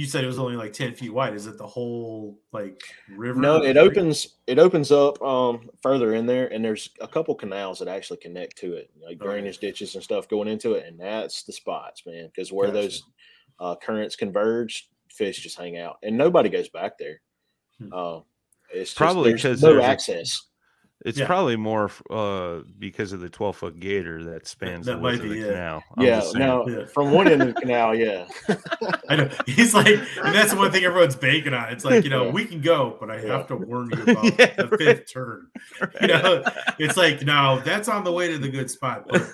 [0.00, 1.34] You said it was only like ten feet wide.
[1.34, 2.82] Is it the whole like
[3.14, 3.38] river?
[3.38, 7.78] No, it opens it opens up um further in there, and there's a couple canals
[7.80, 9.26] that actually connect to it, like Okay.
[9.26, 12.28] drainage ditches and stuff going into it, and that's the spots, man.
[12.34, 12.80] Because where Gotcha.
[12.80, 13.02] those
[13.58, 17.20] uh, currents converge, fish just hang out, and nobody goes back there.
[17.78, 17.92] Hmm.
[17.92, 18.20] Uh,
[18.72, 20.46] it's just, Probably there's 'cause no there's a- access.
[21.06, 21.26] It's Yeah.
[21.26, 25.22] probably more uh, because of the 12 foot gator that spans that the might width
[25.24, 25.48] of the it.
[25.54, 25.82] canal.
[25.96, 26.84] I'm yeah, just now Yeah.
[26.86, 28.26] from one end of the canal, yeah,
[29.08, 29.30] I know.
[29.46, 31.72] He's like, and that's the one thing everyone's banking on.
[31.72, 32.32] It's like, you know, Yeah.
[32.32, 34.78] we can go, but I have to warn you about Yeah, the right.
[34.78, 35.46] fifth turn.
[36.02, 36.44] You know,
[36.78, 39.06] it's like, no, that's on the way to the good spot.
[39.08, 39.30] But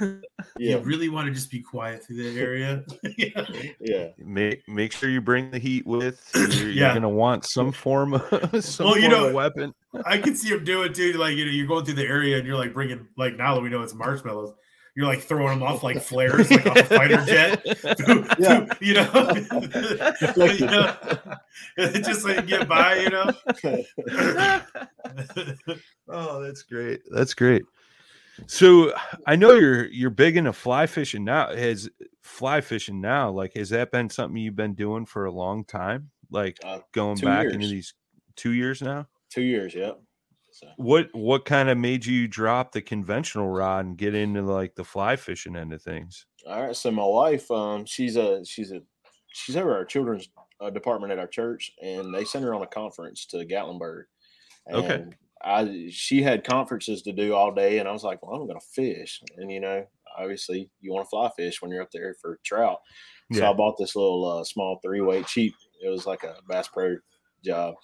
[0.59, 2.85] yeah, you really want to just be quiet through that area.
[3.17, 3.45] yeah.
[3.81, 4.09] yeah.
[4.19, 6.31] make make sure you bring the heat with.
[6.35, 9.75] You're, you're gonna want some form of some Well, you form know- of weapon.
[10.05, 11.13] I can see him doing too.
[11.15, 13.61] Like, you know, you're going through the area and you're like bringing, like, now that
[13.61, 14.53] we know it's marshmallows,
[14.97, 17.63] you're like throwing them off like flares, like off a fighter jet.
[18.39, 18.67] Yeah.
[18.81, 19.33] you know,
[20.47, 20.97] you know?
[22.01, 23.31] just so you can get by, you know.
[26.09, 27.03] oh, that's great.
[27.11, 27.63] That's great.
[28.47, 28.93] So
[29.27, 31.55] I know you're you're big into fly fishing now.
[31.55, 31.89] Has
[32.23, 33.31] fly fishing now?
[33.31, 36.11] Like, has that been something you've been doing for a long time?
[36.31, 37.95] Like Uh, going two back into these
[38.35, 39.07] two years now.
[39.31, 39.93] Two years, yeah.
[40.51, 44.75] So, What what kind of made you drop the conventional rod and get into like
[44.75, 46.27] the fly fishing end of things?
[46.47, 46.77] all right.
[46.77, 48.83] So my wife, um, she's a she's a
[49.33, 50.29] she's over our children's
[50.61, 54.05] uh, department at our church, and they sent her on a conference to Gatlinburg.
[54.73, 55.03] Okay.
[55.03, 58.47] And I she had conferences to do all day, and I was like, well, I'm
[58.47, 59.87] going to fish, and you know,
[60.17, 62.81] obviously, you want to fly fish when you're up there for trout.
[63.33, 63.51] So Yeah.
[63.51, 65.55] I bought this little uh, small three weight cheap.
[65.83, 66.97] It was like a Bass Pro
[67.45, 67.75] job,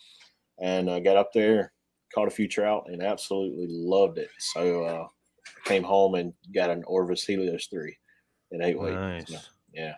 [0.63, 1.73] and I got up there,
[2.15, 4.31] caught a few trout, and absolutely loved it.
[4.39, 5.07] So uh,
[5.47, 7.97] I came home and got an Orvis Helios three,
[8.53, 8.95] an eight weight.
[8.95, 9.29] Nice.
[9.29, 9.39] So,
[9.75, 9.95] yeah.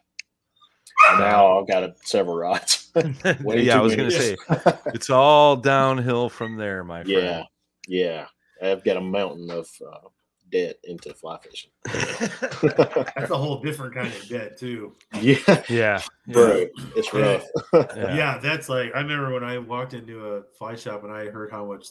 [1.10, 2.80] And now I've got a, several rods.
[3.44, 4.36] Yeah, I was gonna say
[4.86, 7.46] it's all downhill from there, my yeah, friend.
[7.88, 8.26] yeah.
[8.62, 10.08] I've got a mountain of uh,
[10.54, 11.70] debt into fly fishing.
[13.16, 14.94] That's a whole different kind of debt too.
[15.20, 17.44] yeah, yeah, bro, it's rough.
[17.72, 18.14] yeah.
[18.14, 18.38] Yeah.
[18.38, 21.64] that's like I remember when I walked into a fly shop and I heard how
[21.64, 21.88] much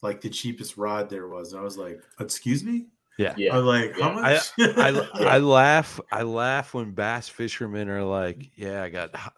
[0.00, 2.86] like the cheapest rod there was, and I was like, "Excuse me."
[3.18, 3.34] Yeah.
[3.36, 3.56] Yeah.
[3.56, 4.40] I'm like, how Yeah.
[4.58, 4.76] much?
[4.78, 6.00] I, I laugh.
[6.10, 9.32] I laugh when bass fishermen are like, "Yeah, I got h-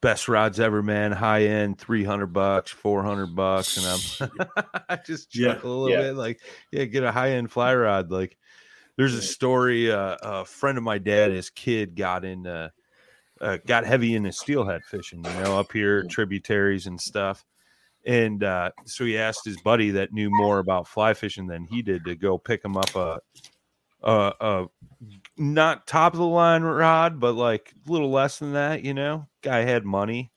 [0.00, 1.12] best rods ever, man.
[1.12, 4.40] High end, three hundred bucks, four hundred bucks," and I'm
[4.88, 5.54] I just Yeah.
[5.54, 6.08] chuckle a little Yeah.
[6.08, 6.40] bit, like,
[6.72, 8.36] "Yeah, get a high end fly rod." Like,
[8.96, 9.90] there's a story.
[9.90, 12.70] Uh, a friend of my dad, his kid got in, uh,
[13.40, 15.24] uh, got heavy into steelhead fishing.
[15.24, 17.44] You know, up here, tributaries and stuff.
[18.06, 21.82] And uh, so he asked his buddy that knew more about fly fishing than he
[21.82, 23.20] did to go pick him up a,
[24.02, 24.66] a, a
[25.36, 28.84] not top of the line rod, but like a little less than that.
[28.84, 30.32] You know, guy had money.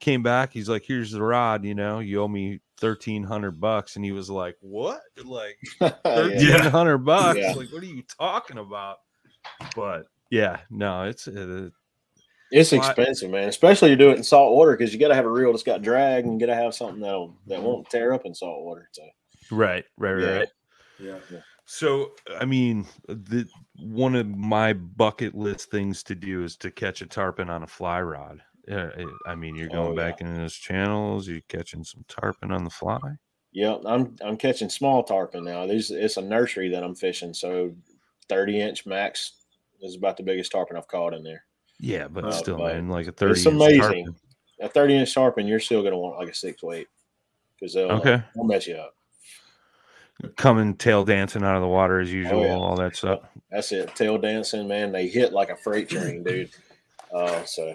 [0.00, 1.64] Came back, he's like, "Here's the rod.
[1.64, 5.00] You know, you owe me thirteen hundred bucks." And he was like, "What?
[5.24, 5.90] Like Yeah.
[6.04, 7.38] thirteen hundred bucks?
[7.38, 7.52] Yeah.
[7.52, 8.96] Like, what are you talking about?"
[9.76, 11.68] But yeah, no, it's uh,
[12.50, 13.48] It's Why- expensive, man.
[13.48, 15.62] Especially you do it in salt water because you got to have a reel that's
[15.62, 18.64] got drag and you got to have something that'll that won't tear up in salt
[18.64, 18.88] water.
[18.90, 19.02] So
[19.52, 20.48] right, right, right.
[20.98, 21.12] Yeah.
[21.12, 21.22] right.
[21.30, 21.38] yeah.
[21.64, 23.46] So, I mean, the
[23.76, 27.66] one of my bucket list things to do is to catch a tarpon on a
[27.66, 28.42] fly rod.
[28.70, 30.10] Uh, eh, I mean, you're oh, going Oh, yeah.
[30.10, 31.26] back into those channels.
[31.28, 32.98] You're catching some tarpon on the fly.
[33.52, 35.66] yeah, I'm I'm catching small tarpon now.
[35.66, 37.74] There's it's a nursery that I'm fishing, so
[38.28, 39.32] 30 inch max
[39.80, 41.44] is about the biggest tarpon I've caught in there.
[41.80, 43.32] Yeah, but Oh, still, but man, like a thirty.
[43.40, 43.80] It's inch amazing.
[43.80, 44.16] tarpon.
[44.60, 46.86] A 30 inch tarpon, you're still gonna want like a six weight
[47.58, 48.22] because they'll uh, Okay.
[48.34, 48.94] they'll mess you up.
[50.36, 52.40] Coming tail dancing out of the water as usual.
[52.40, 52.52] Oh, yeah.
[52.54, 53.20] All that stuff.
[53.50, 53.94] That's it.
[53.94, 54.92] Tail dancing, man.
[54.92, 56.50] They hit like a freight train, dude.
[57.12, 57.74] Uh, so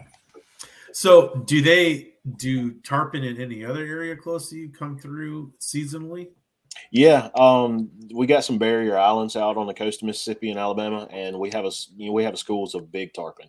[0.93, 6.29] So, do they do tarpon in any other area close to you come through seasonally?
[6.91, 11.07] Yeah, um, we got some barrier islands out on the coast of Mississippi and Alabama,
[11.11, 13.47] and we have a s- you know, we have a schools of big tarpon.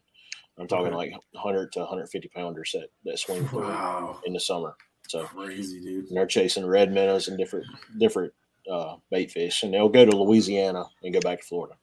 [0.59, 0.97] I'm talking Okay.
[0.97, 4.77] like 100 to 150 pounders that that swing through Wow, in the summer.
[5.09, 6.09] So crazy, dude.
[6.09, 7.67] and they're chasing red minnows and different
[7.99, 8.33] different
[8.71, 11.77] uh, bait fish, and they'll go to Louisiana and go back to Florida.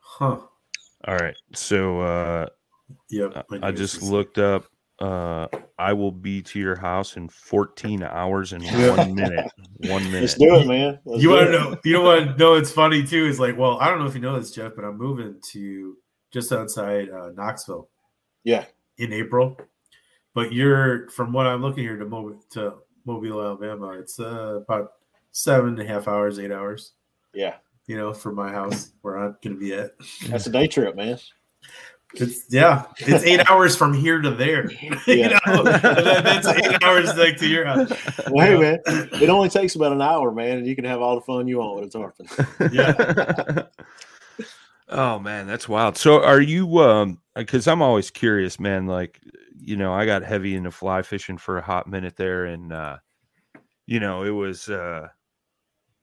[0.00, 0.38] Huh.
[1.06, 1.36] All right.
[1.54, 2.46] So uh,
[3.10, 3.46] Yep.
[3.62, 4.02] I, I just this.
[4.10, 4.66] looked up.
[4.98, 5.46] Uh,
[5.78, 9.46] I will be to your house in 14 hours and one minute.
[9.82, 10.22] One minute.
[10.22, 10.98] Let's do it, man.
[11.04, 11.78] Let's You want to know?
[11.84, 12.38] You know what?
[12.38, 13.26] No, it's funny too.
[13.26, 15.96] Is like, well, I don't know if you know this, Jeff, but I'm moving to
[16.32, 17.88] just outside uh, Knoxville
[18.42, 18.64] Yeah,
[18.96, 19.56] in April.
[20.34, 23.90] But you're from what I'm looking here to Mobile to Mobile, Alabama.
[24.00, 24.94] It's uh, about
[25.38, 26.92] seven and a half hours, eight hours.
[27.32, 27.54] yeah.
[27.86, 29.92] You know, from my house where I'm going to be at.
[30.28, 31.18] That's a day trip, man.
[32.14, 34.70] It's yeah, it's eight hours from here to there.
[35.06, 37.90] you know, that- that's eight hours like to your house.
[38.30, 41.14] Well, hey, man, it only takes about an hour, man, and you can have all
[41.14, 42.26] the fun you want with a tarpon.
[42.72, 44.44] Yeah.
[44.90, 45.96] oh man, that's wild.
[45.96, 49.18] So are you um because I'm always curious, man, like
[49.58, 52.98] you know, I got heavy into fly fishing for a hot minute there and uh
[53.86, 55.08] you know, it was uh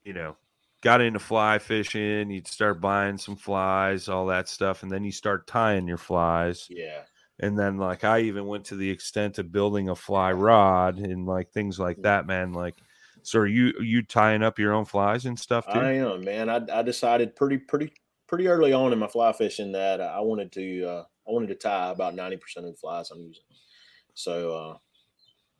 [0.05, 0.37] you know,
[0.81, 5.11] got into fly fishing, you'd start buying some flies, all that stuff, and then you
[5.11, 6.67] start tying your flies.
[6.69, 7.01] Yeah.
[7.39, 11.25] And then like I even went to the extent of building a fly rod and
[11.25, 12.53] like things like that, man.
[12.53, 12.75] Like
[13.23, 15.79] so are you are you tying up your own flies and stuff too?
[15.79, 16.49] I am, man.
[16.49, 17.91] I, I decided pretty pretty
[18.27, 21.55] pretty early on in my fly fishing that I wanted to uh, I wanted to
[21.55, 23.43] tie about ninety percent of the flies I'm using.
[24.13, 24.77] So uh,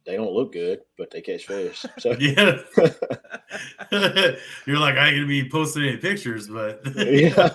[0.06, 1.86] they don't look good, but they catch fish.
[2.00, 2.60] So Yeah.
[4.66, 7.50] You're like, I ain't gonna be posting any pictures, but Yeah.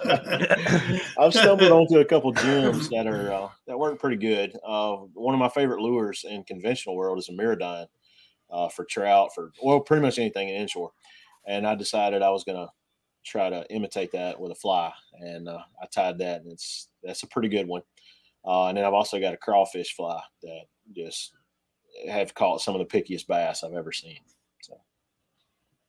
[1.19, 4.59] I've stumbled onto a couple gems that are uh, that work pretty good.
[4.67, 7.87] Uh, one of my favorite lures in conventional world is a MirrOdine
[8.51, 10.91] uh, for trout, for well, pretty much anything in inshore.
[11.47, 12.69] And I decided I was gonna
[13.25, 17.23] try to imitate that with a fly, and uh, I tied that, and it's that's
[17.23, 17.83] a pretty good one.
[18.45, 20.63] Uh, and then I've also got a crawfish fly that
[20.97, 21.33] just
[22.09, 24.19] have caught some of the pickiest bass I've ever seen.
[24.63, 24.81] So.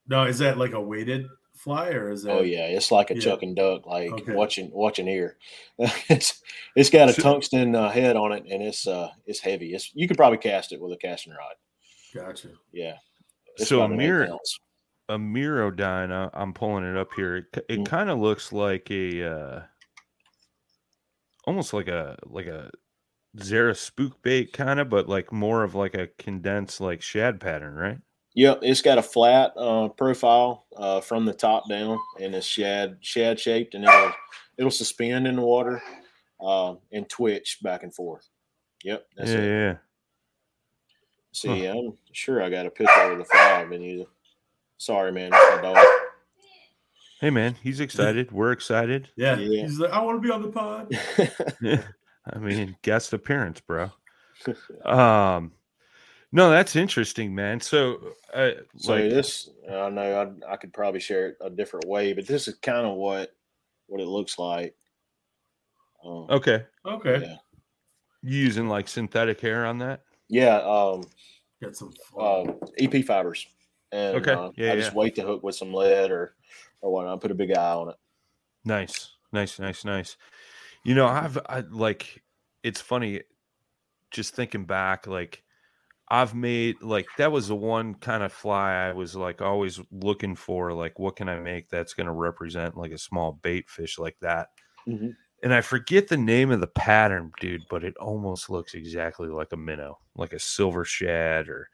[0.08, 3.16] no, is that like a weighted fly or is that Oh yeah, it's like a
[3.16, 3.20] Yeah.
[3.22, 4.34] chuck and duck, like Okay.
[4.34, 5.38] watching watching ear.
[6.10, 6.42] it's
[6.76, 9.74] it's got a So- tungsten uh, head on it, and it's uh it's heavy.
[9.74, 11.56] It's you could probably cast it with a casting rod.
[12.14, 12.50] gotcha.
[12.72, 12.98] Yeah.
[13.58, 14.38] It's So a mirror-
[15.10, 16.30] a MirrOdine.
[16.34, 17.36] I'm pulling it up here.
[17.38, 17.86] It, it Mm.
[17.86, 19.62] kind of looks like a, uh,
[21.46, 22.72] almost like a like a
[23.40, 27.76] Zara spook bait kind of, but like more of like a condensed like shad pattern,
[27.76, 27.98] right?
[28.34, 32.98] Yep, it's got a flat uh, profile uh, from the top down, and it's shad
[33.02, 34.12] shad shaped, and it'll
[34.58, 35.82] it'll suspend in the water
[36.40, 38.28] uh, and twitch back and forth.
[38.84, 39.48] Yep, that's yeah, it.
[39.48, 39.76] yeah.
[41.34, 44.08] See, I'm sure I got a picture of the fly I've been using.
[44.78, 45.86] Sorry, man, that's my dog.
[47.22, 48.32] Hey man, he's excited.
[48.32, 49.10] We're excited.
[49.16, 49.38] Yeah.
[49.38, 49.62] Yeah.
[49.62, 50.92] He's like, I want to be on the pod.
[52.26, 53.92] I mean, guest appearance, bro.
[54.86, 55.52] Um,
[56.32, 57.60] No, that's interesting, man.
[57.60, 61.88] So, uh, So like, this, I know I, I could probably share it a different
[61.88, 63.36] way, but this is kind of what
[63.88, 64.76] what it looks like.
[66.06, 67.20] Um, okay, Okay.
[67.22, 67.36] yeah,
[68.24, 70.02] you using like synthetic hair on that?
[70.30, 70.58] yeah.
[70.58, 71.04] Um,
[71.62, 71.94] Got some.
[72.18, 72.46] uh,
[72.80, 73.46] EP fibers,
[73.92, 74.98] and Okay, uh, yeah, I just yeah.
[74.98, 76.36] weight the hook with some lead or
[76.82, 77.18] or whatnot.
[77.18, 77.96] I Put a big eye on it.
[78.66, 80.18] Nice, nice, nice, nice.
[80.84, 82.24] You know, I've I like
[82.64, 83.22] it's funny
[84.12, 85.44] just thinking back, like
[86.10, 90.36] I've made like that was the one kind of fly I was like always looking
[90.36, 94.18] for, like what can I make that's gonna represent like a small bait fish like
[94.22, 94.50] that.
[94.88, 95.16] Mhm.
[95.44, 99.54] And I forget the name of the pattern, dude, but it almost looks exactly like
[99.54, 101.70] a minnow, like a silver shad or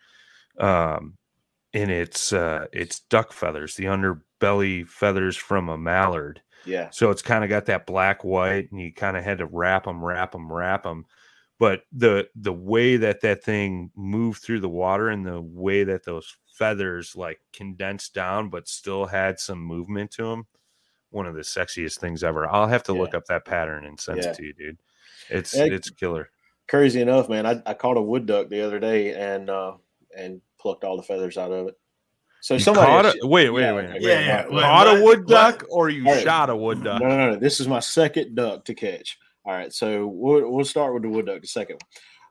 [0.59, 1.17] um
[1.73, 6.41] and it's uh it's duck feathers, the underbelly feathers from a mallard.
[6.65, 9.45] Yeah, So it's kind of got that black white, and you kind of had to
[9.45, 11.05] wrap them, wrap them, wrap them.
[11.59, 16.03] But the the way that that thing moved through the water, and the way that
[16.05, 20.47] those feathers like condensed down, but still had some movement to them,
[21.11, 22.47] one of the sexiest things ever.
[22.47, 24.25] I'll have to look up that pattern and send Yeah.
[24.25, 24.79] it to you, dude.
[25.29, 25.65] It's Yeah.
[25.65, 26.31] it's killer.
[26.67, 27.45] crazy enough, man.
[27.45, 29.77] I, I caught a wood duck the other day and uh,
[30.15, 31.79] and plucked all the feathers out of it.
[32.47, 33.83] So You somebody caught a, wait, wait, yeah, wait.
[33.87, 34.01] okay, wait.
[34.03, 34.43] Yeah, yeah.
[34.43, 35.27] what- What- Caught a what- wood what?
[35.27, 36.23] duck, or you Hey.
[36.23, 37.01] shot a wood duck?
[37.01, 37.35] No, no, no.
[37.35, 39.17] This is my second duck to catch.
[39.45, 41.89] All right, so we'll, we'll start with the wood duck, the second one.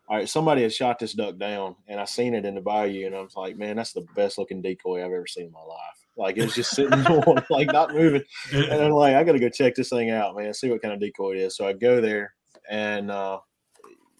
[0.08, 3.04] All right, somebody had shot this duck down, and I seen it in the bayou,
[3.04, 5.60] and I was like, man, that's the best looking decoy I've ever seen in my
[5.60, 6.06] life.
[6.16, 8.22] Like it was just sitting, on, like not moving,
[8.54, 10.54] and I'm like, I got to go check this thing out, man.
[10.54, 11.56] See what kind of decoy it is.
[11.58, 12.32] So I go there,
[12.70, 13.38] and uh,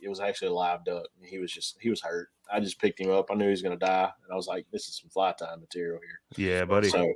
[0.03, 1.07] it was actually a live duck.
[1.19, 2.29] And he was just he was hurt.
[2.53, 3.27] I just picked him up.
[3.31, 5.33] I knew he was going to die, and I was like, this is some fly
[5.33, 6.49] time material here.
[6.49, 6.89] Yeah, buddy.
[6.89, 7.13] So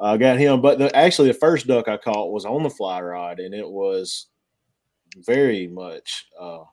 [0.00, 0.60] I got him.
[0.60, 3.68] But the, actually, the first duck I caught was on the fly rod, and it
[3.68, 4.26] was
[5.16, 6.64] very much uh,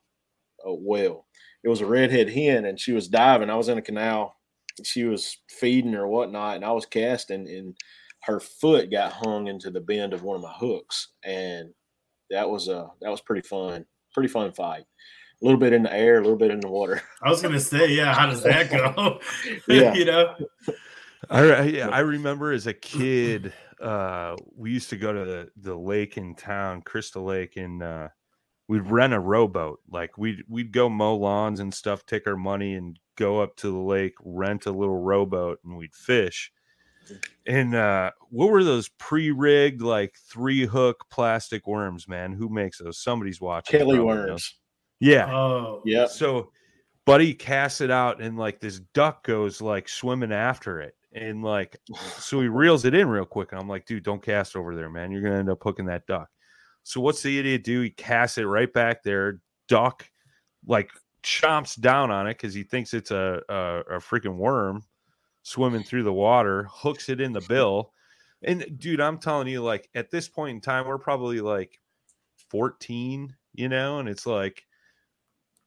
[0.66, 1.26] a whale.
[1.64, 3.50] It was a redhead hen, and she was diving.
[3.50, 4.36] I was in a canal.
[4.84, 7.76] She was feeding or whatnot, and I was casting, and
[8.22, 11.74] her foot got hung into the bend of one of my hooks, and
[12.30, 13.86] that was a that was pretty fun.
[14.14, 14.86] Pretty fun fight.
[15.42, 17.02] A little bit in the air, a little bit in the water.
[17.22, 18.14] I was gonna say, yeah.
[18.14, 19.20] How does that go?
[19.68, 19.94] Yeah.
[19.94, 20.36] you know.
[21.30, 25.76] I yeah, I remember as a kid, uh, we used to go to the, the
[25.76, 28.10] lake in town, Crystal Lake, and uh,
[28.68, 29.80] we'd rent a rowboat.
[29.90, 33.72] Like we'd we'd go mow lawns and stuff, take our money and go up to
[33.72, 36.52] the lake, rent a little rowboat, and we'd fish.
[37.46, 42.34] And uh, what were those pre-rigged like three hook plastic worms, man?
[42.34, 43.02] Who makes those?
[43.02, 43.80] Somebody's watching.
[43.80, 44.54] Kelly probably knows.
[45.02, 45.12] Worms.
[45.12, 45.34] Yeah.
[45.34, 46.10] Oh, Yep.
[46.10, 46.52] So
[47.06, 50.96] Buddy casts it out and like this duck goes like swimming after it.
[51.14, 51.78] And like
[52.18, 53.52] so he reels it in real quick.
[53.52, 55.12] And I'm like, dude, don't cast over there, man.
[55.12, 56.30] You're gonna end up hooking that duck.
[56.84, 57.82] So what's the idiot do?
[57.82, 59.42] He casts it right back there.
[59.68, 60.08] Duck
[60.66, 60.90] like
[61.24, 64.84] chomps down on it because he thinks it's a, a a freaking worm
[65.44, 67.92] swimming through the water, hooks it in the bill.
[68.44, 71.80] And dude, I'm telling you, like at this point in time, we're probably like
[72.50, 74.64] 14, you know, and it's like,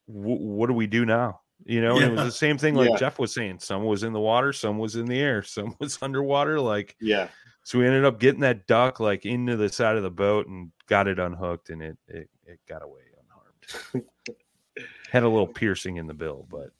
[0.07, 1.41] wh- what do we do now?
[1.65, 2.97] You know, and it was the same thing like Yeah.
[2.97, 3.61] Jeff was saying.
[3.61, 6.61] Some was in the water, some was in the air, some was underwater.
[6.61, 7.29] Like, Yeah.
[7.63, 10.71] so we ended up getting that duck like into the side of the boat and
[10.89, 14.07] got it unhooked, and it it, it got away unharmed.
[15.11, 16.71] Had a little piercing in the bill, but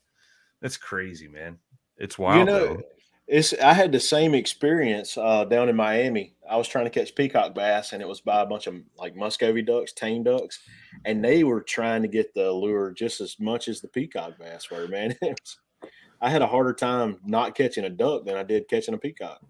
[0.61, 1.59] that's crazy, man.
[1.97, 2.41] It's wild.
[2.41, 2.83] you know.
[3.27, 6.35] It's I had the same experience uh, down in Miami.
[6.49, 9.17] I was trying to catch peacock bass, and it was by a bunch of like
[9.17, 10.61] Muscovy ducks, tame ducks,
[11.05, 14.71] and they were trying to get the lure just as much as the peacock bass
[14.71, 14.87] were.
[14.89, 15.59] Man, was-
[16.21, 19.41] I had a harder time not catching a duck than I did catching a peacock.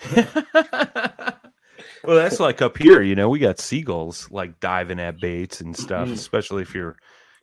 [2.04, 5.76] well, that's like up here, you know, we got seagulls like diving at baits and
[5.76, 6.12] stuff, Mhm.
[6.12, 6.96] especially if you're,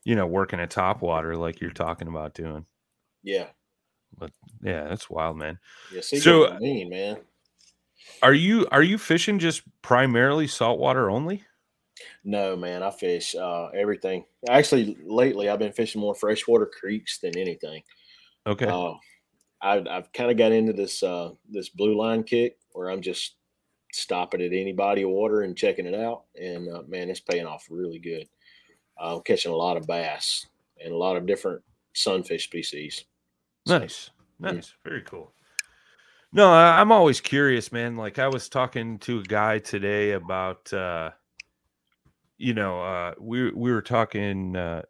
[0.06, 2.66] you know, working at top water like you're talking about doing.
[3.24, 3.48] Yeah,
[4.18, 4.32] But
[4.62, 5.60] yeah, that's wild, man.
[5.93, 6.01] yeah.
[6.01, 7.18] See, So- mean man.
[8.22, 11.43] Are you are you fishing just primarily saltwater only?
[12.24, 14.26] No, man, I fish uh, everything.
[14.49, 17.84] Actually, lately I've been fishing more freshwater creeks than anything.
[18.47, 18.66] Okay.
[18.66, 18.93] Uh,
[19.62, 23.36] I've, I've kind of got into this uh, this blue line kick where I'm just
[23.91, 27.45] stopping at any body of water and checking it out, and uh, man, it's paying
[27.45, 28.28] off really good.
[28.97, 30.45] I'm catching a lot of bass
[30.84, 31.62] and a lot of different
[31.93, 33.05] sunfish species.
[33.70, 34.09] Nice,
[34.39, 34.51] yeah.
[34.51, 35.34] nice, very cool.
[36.32, 37.95] No, I'm always curious, man.
[37.95, 41.11] Like I was talking to a guy today about, uh,
[42.38, 44.84] you know, uh, we we were talking uh,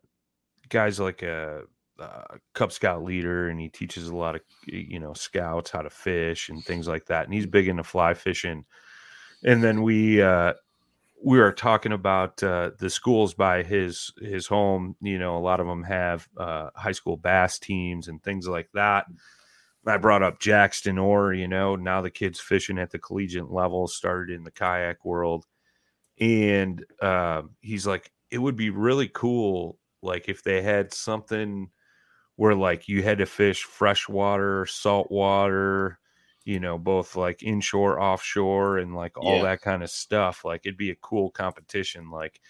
[0.67, 1.61] guys like a,
[1.97, 5.89] a Cub Scout leader, and he teaches a lot of you know scouts how to
[5.89, 7.25] fish and things like that.
[7.25, 8.65] And he's big into fly fishing.
[9.43, 10.53] And then we uh,
[11.23, 14.95] we were talking about uh, the schools by his his home.
[15.01, 18.69] You know, a lot of them have uh, high school bass teams and things like
[18.73, 19.05] that.
[19.85, 21.33] I brought up Jackson Orr.
[21.33, 25.45] You know, now the kids fishing at the collegiate level started in the kayak world,
[26.19, 31.69] and uh, he's like, it would be really cool, like if they had something
[32.35, 35.98] where like you had to fish freshwater, saltwater,
[36.49, 39.43] you know, both like inshore, offshore, and like all Yeah.
[39.43, 40.43] that kind of stuff.
[40.43, 42.41] Like it'd be a cool competition, like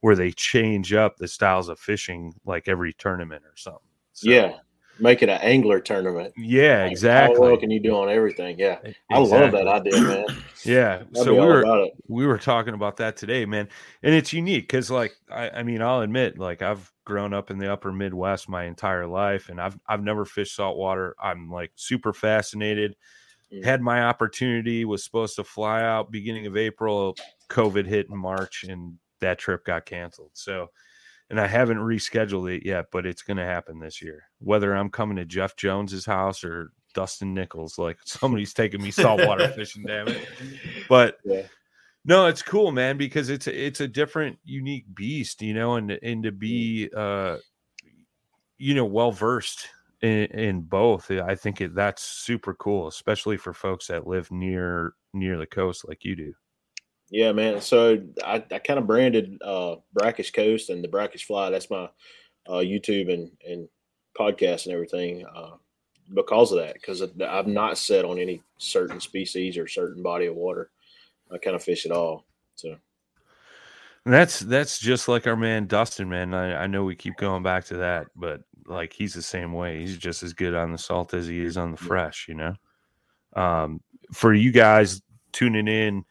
[0.00, 3.80] where they change up the styles of fishing like every tournament or something.
[4.12, 4.58] So, yeah,
[5.00, 6.34] make it an angler tournament.
[6.36, 7.40] Yeah, Like, How exactly.
[7.40, 8.58] well can you do on everything?
[8.58, 8.78] Yeah,
[9.10, 10.26] I love that idea, man.
[10.64, 11.02] Yeah.
[11.08, 13.68] I'd so we were we were talking about that today, man.
[14.02, 17.58] And it's unique because like I, I mean, I'll admit, like I've grown up in
[17.58, 21.14] the upper Midwest my entire life and I've I've never fished saltwater.
[21.22, 22.96] I'm like super fascinated.
[23.56, 23.64] Mm.
[23.64, 27.16] Had my opportunity, was supposed to fly out beginning of April,
[27.48, 30.30] COVID hit in March and that trip got canceled.
[30.34, 30.70] So
[31.28, 34.24] and I haven't rescheduled it yet, but it's gonna happen this year.
[34.38, 39.48] Whether I'm coming to Jeff Jones's house or Dustin Nichols, like somebody's taking me saltwater
[39.52, 40.28] fishing, damn it.
[40.88, 41.42] But Yeah.
[42.04, 45.90] no, it's cool, man, because it's a, it's a different, unique beast, you know, and
[45.90, 47.38] and to be, uh,
[48.58, 49.68] you know, well versed
[50.02, 54.94] in, in both, I think it, that's super cool, especially for folks that live near
[55.14, 56.34] near the coast like you do.
[57.10, 57.60] Yeah, man.
[57.60, 61.50] So I, I kind of branded uh, Brackish Coast and the Brackish Fly.
[61.50, 61.88] That's my
[62.48, 63.68] uh, YouTube and, and
[64.18, 65.52] podcast and everything uh,
[66.12, 66.74] because of that.
[66.74, 70.70] Because I've not set on any certain species or certain body of water.
[71.32, 72.24] I kind of fish it all.
[72.56, 72.76] So
[74.04, 76.34] And that's that's just like our man Dustin, man.
[76.34, 79.80] I, I know we keep going back to that, but like he's the same way.
[79.80, 82.54] He's just as good on the salt as he is on the fresh, you know.
[83.34, 83.80] Um,
[84.12, 85.02] for you guys
[85.32, 86.04] tuning in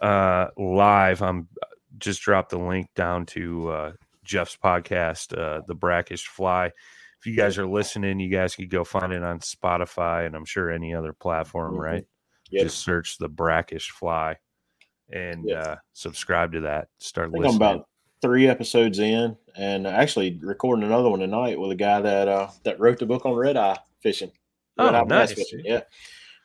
[0.00, 1.48] uh, live, I'm
[1.98, 3.92] just dropped the link down to uh,
[4.24, 6.66] Jeff's podcast, uh, The Brackish Fly.
[6.66, 10.46] If you guys are listening, you guys could go find it on Spotify and I'm
[10.46, 11.78] sure any other platform, Mhm.
[11.80, 12.06] right?
[12.50, 14.36] yeah, Just search The Brackish Fly
[15.12, 15.60] and Yeah.
[15.60, 16.88] uh, subscribe to that.
[16.98, 17.50] Start listening.
[17.50, 17.88] I'm about
[18.22, 22.80] three episodes in, and actually recording another one tonight with a guy that uh, that
[22.80, 24.30] wrote the book on red eye fishing.
[24.78, 25.62] Red Oh, eye nice, fishing.
[25.64, 25.82] Yeah.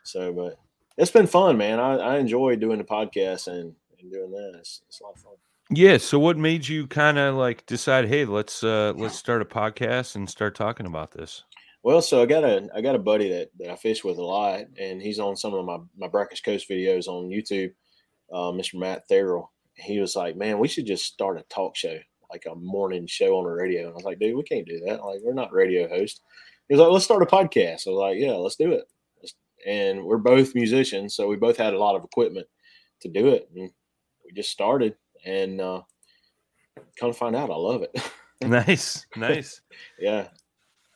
[0.03, 0.59] So, but
[0.97, 1.79] it's been fun, man.
[1.79, 4.55] I, I enjoy doing the podcast and, and doing that.
[4.59, 5.33] It's, it's a lot of fun.
[5.69, 5.97] Yeah.
[5.97, 10.15] So what made you kind of like decide, hey, let's uh let's start a podcast
[10.15, 11.43] and start talking about this?
[11.83, 14.23] Well, so I got a I got a buddy that, that I fish with a
[14.23, 17.73] lot, and he's on some of my my Brackish Coast videos on YouTube.
[18.31, 18.75] Uh, Mr.
[18.79, 19.49] Matt Therrell.
[19.75, 21.97] He was like, "Man, we should just start a talk show,
[22.31, 24.79] like a morning show on the radio." And I was like, "Dude, we can't do
[24.87, 25.03] that.
[25.03, 26.21] Like, we're not radio hosts."
[26.67, 28.89] He was like, "Let's start a podcast." I was like, "Yeah, let's do it."
[29.65, 32.47] And we're both musicians, so we both had a lot of equipment
[33.01, 33.71] to do it, and
[34.23, 34.95] we just started.
[35.25, 35.81] And uh,
[36.99, 37.99] kind of find out, I love it.
[38.47, 39.61] nice, nice.
[39.99, 40.27] yeah,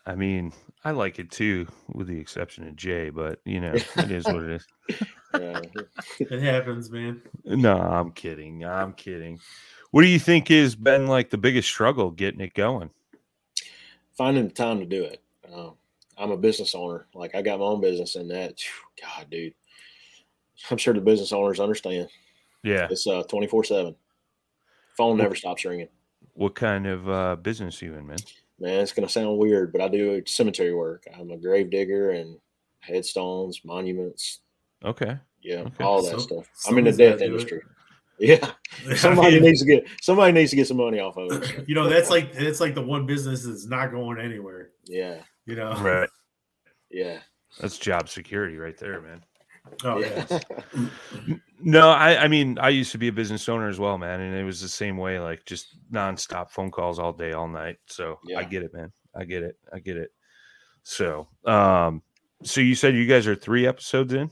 [0.05, 0.53] I mean,
[0.84, 4.43] I like it too, with the exception of Jay, but you know, it is what
[4.43, 4.67] it is.
[5.34, 5.61] yeah.
[6.19, 7.21] It happens, man.
[7.45, 8.65] No, I'm kidding.
[8.65, 9.39] I'm kidding.
[9.91, 12.89] What do you think has been like the biggest struggle getting it going?
[14.19, 15.23] finding the time to do it.
[15.51, 15.75] Um,
[16.17, 17.07] I'm a business owner.
[17.15, 19.53] Like I got my own business, and that, phew, God, dude,
[20.69, 22.09] I'm sure the business owners understand.
[22.61, 22.88] Yeah.
[22.91, 23.95] It's uh 24 seven.
[24.97, 25.88] Phone never stops ringing.
[26.34, 28.17] What kind of uh business you in, man?
[28.59, 31.05] Man, it's gonna sound weird, but I do cemetery work.
[31.17, 32.38] I'm a grave digger and
[32.82, 34.41] headstones, monuments.
[34.86, 35.17] Okay.
[35.41, 35.84] Yeah, Okay.
[35.84, 36.49] all that So- stuff.
[36.67, 37.27] I'm in the death do it.
[37.27, 37.61] industry.
[38.21, 38.51] Yeah,
[38.89, 41.69] I somebody mean, needs to get somebody needs to get some money off of it.
[41.69, 44.71] you know, that's like it's like the one business that's not going anywhere.
[44.88, 45.71] Yeah, You know.
[45.75, 46.09] Right.
[46.91, 47.19] yeah,
[47.61, 49.23] That's job security right there, man.
[49.86, 50.25] Oh yeah.
[50.30, 51.36] yeah.
[51.61, 54.36] No, I, I mean, I used to be a business owner as well, man, and
[54.36, 57.77] it was the same way, like just nonstop phone calls all day, all night.
[57.86, 58.91] So I get it, man.
[59.15, 59.57] I get it.
[59.73, 60.11] I get it.
[60.84, 62.01] So, um,
[62.43, 64.30] so you said you guys are three episodes in?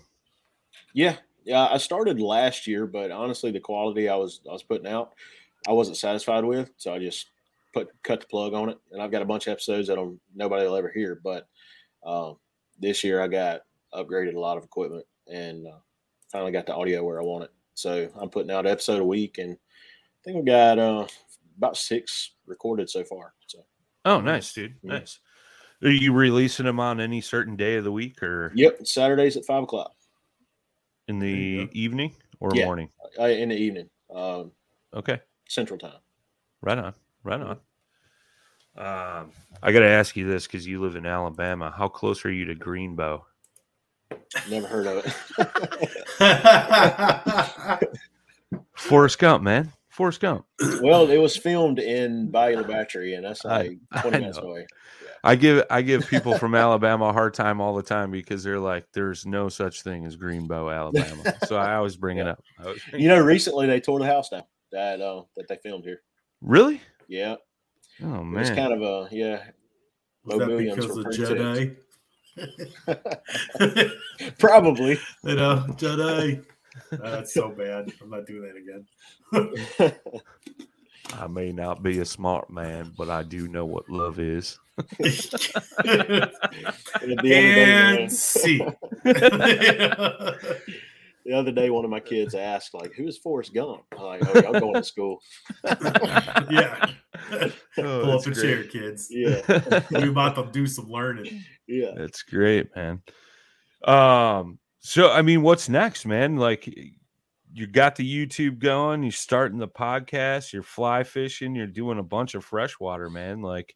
[0.98, 1.68] Yeah, yeah.
[1.68, 5.14] I started last year, but honestly, the quality I was I was putting out,
[5.68, 7.28] I wasn't satisfied with, so I just
[7.72, 8.80] put cut the plug on it.
[8.92, 11.22] And I've got a bunch of episodes that nobody will ever hear.
[11.24, 11.48] But
[12.04, 12.38] um,
[12.80, 13.62] this year, I got
[13.94, 15.78] upgraded a lot of equipment and uh,
[16.32, 17.52] finally got the audio where I want it.
[17.76, 21.06] So I'm putting out an episode a week, and I think we got uh,
[21.58, 23.36] about six recorded so far.
[23.46, 23.60] So
[24.04, 24.74] Oh, nice, dude.
[24.82, 24.94] Yeah.
[24.94, 25.20] Nice.
[25.84, 29.46] Are you releasing them on any certain day of the week or yep, Saturdays at
[29.46, 29.94] five o'clock
[31.08, 31.70] in the you go.
[31.74, 32.66] evening or Yeah.
[32.66, 32.90] morning?
[33.20, 34.52] uh, in the evening, um,
[34.94, 35.20] Okay.
[35.48, 36.00] Central Time.
[36.62, 36.94] Right on.
[37.24, 37.60] Right on.
[38.76, 39.32] Um,
[39.64, 41.74] I got to ask you this because you live in Alabama.
[41.76, 43.24] How close are you to Greenbow?
[44.50, 45.14] Never heard of it.
[48.76, 49.72] Forrest Gump, man.
[49.90, 50.46] Forrest Gump.
[50.82, 54.50] Well, it was filmed in Bayou La Batre, and that's like I 20 minutes know.
[54.50, 54.68] away.
[55.24, 58.60] I give I give people from Alabama a hard time all the time because they're
[58.60, 62.44] like, "There's no such thing as Greenbow, Alabama." So I always bring it up.
[62.62, 66.02] Bring You know, recently they tore the house down that uh, that they filmed here.
[66.42, 66.82] really?
[67.08, 67.36] Yeah,
[68.04, 69.44] Oh it was man, kind of a yeah.
[70.24, 71.76] Was that because were of Jenny?
[74.40, 75.00] Probably.
[75.24, 76.42] you know, Jenny.
[76.92, 77.92] That's so bad.
[78.02, 79.96] I'm not doing that again.
[81.14, 84.60] I may not be a smart man, but I do know what love is.
[84.78, 86.32] And the end
[87.02, 88.58] of the day, man, and see.
[89.04, 90.38] the
[91.34, 94.40] other day, one of my kids asked, like, "Who is Forrest Gump?" I'm like, "Oh,
[94.40, 95.22] yeah, I'm going to school."
[96.50, 96.86] yeah.
[97.30, 97.42] Oh,
[97.76, 98.44] Pull up that's a great.
[98.44, 99.08] chair, kids.
[99.10, 99.42] Yeah,
[99.92, 101.44] We about to do some learning.
[101.68, 101.92] yeah.
[101.98, 103.02] That's great, man.
[103.84, 106.38] Um, so I mean, what's next, man?
[106.38, 106.74] Like
[107.58, 112.04] you got the YouTube going, you're starting the podcast, you're fly fishing, you're doing a
[112.04, 113.42] bunch of freshwater, man.
[113.42, 113.76] Like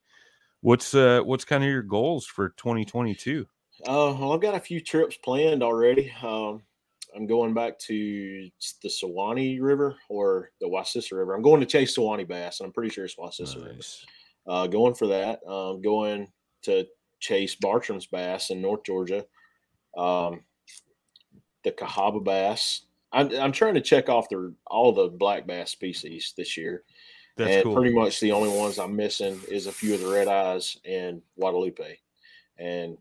[0.62, 3.48] what's uh what's kind of your goals for 2022?
[3.82, 6.14] Uh, well, I've got a few trips planned already.
[6.22, 6.62] Um,
[7.16, 8.50] I'm going back to
[8.84, 11.34] the Suwannee River or the Wacissa River.
[11.34, 13.74] I'm going to chase Suwannee bass, and I'm pretty sure it's Wacissa River.
[13.74, 14.06] Nice.
[14.46, 15.40] Uh, going for that.
[15.48, 16.28] Um, going
[16.64, 16.86] to
[17.20, 19.26] chase Bartram's bass in North Georgia.
[19.98, 20.42] Um,
[21.64, 22.84] the Cahaba bass.
[23.14, 26.84] I'm, I'm trying to check off the all the black bass species this year.
[27.38, 27.76] That's and cool.
[27.76, 31.22] pretty much the only ones I'm missing is a few of the red eyes and
[31.38, 31.98] Guadalupe.
[32.58, 32.98] And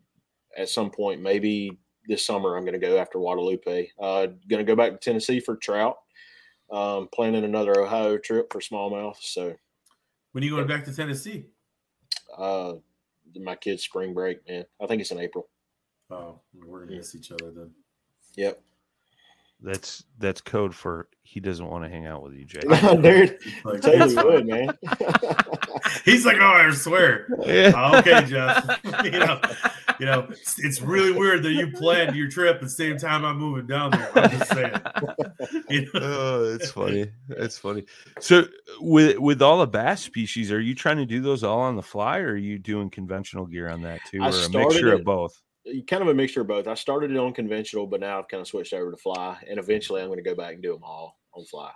[0.57, 3.91] at some point, maybe this summer, I'm going to go after Guadalupe.
[4.01, 5.97] Uh, going to go back to Tennessee for trout.
[6.71, 9.17] Um, planning another Ohio trip for smallmouth.
[9.21, 9.55] So
[10.33, 11.47] When are you going back to Tennessee?
[12.39, 12.75] uh,
[13.41, 14.65] my kids' spring break, man.
[14.81, 15.49] I think it's in April.
[16.11, 17.71] Oh, we're gonna miss each other then.
[18.37, 18.63] Yep.
[19.63, 22.61] That's that's code for he doesn't want to hang out with you, Jay.
[22.61, 24.77] Dude, Like, totally would, man.
[26.05, 27.29] He's like, oh, I swear.
[27.47, 27.73] Yeah.
[27.77, 28.81] Oh, okay, Jeff.
[29.05, 29.41] you know,
[30.01, 33.25] you know, it's, it's really weird that you planned your trip at the same time
[33.25, 34.11] I'm moving down there.
[34.19, 34.81] I'm just saying.
[35.69, 35.91] You know?
[35.95, 37.07] oh, that's funny.
[37.29, 37.85] That's funny.
[38.19, 38.47] So
[38.81, 41.83] with with all the bass species, are you trying to do those all on the
[41.83, 44.21] fly or are you doing conventional gear on that too?
[44.21, 45.41] I Or a started mixture of both?
[45.87, 46.67] Kind of a mixture of both.
[46.67, 49.59] I started it on conventional, but now I've kind of switched over to fly, and
[49.59, 51.71] eventually I'm going to go back and do them all on fly.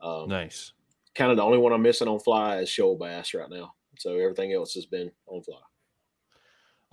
[0.00, 0.72] Um, Nice.
[1.14, 3.72] Kind of the only one I'm missing on fly is shoal bass right now.
[3.98, 5.58] So everything else has been on fly.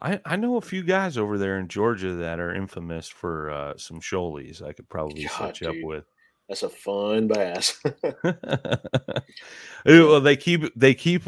[0.02, 3.74] I, I know a few guys over there in Georgia that are infamous for uh,
[3.78, 4.62] some shoalies.
[4.62, 6.06] I could probably God, set you up with.
[6.50, 7.82] That's a fun bass.
[9.86, 11.24] well, they keep they keep.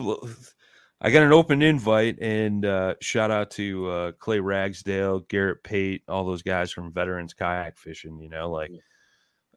[1.02, 6.04] I got an open invite, and uh, shout out to uh, Clay Ragsdale, Garrett Pate,
[6.08, 8.20] all those guys from Veterans Kayak Fishing.
[8.20, 8.80] You know, like Yeah.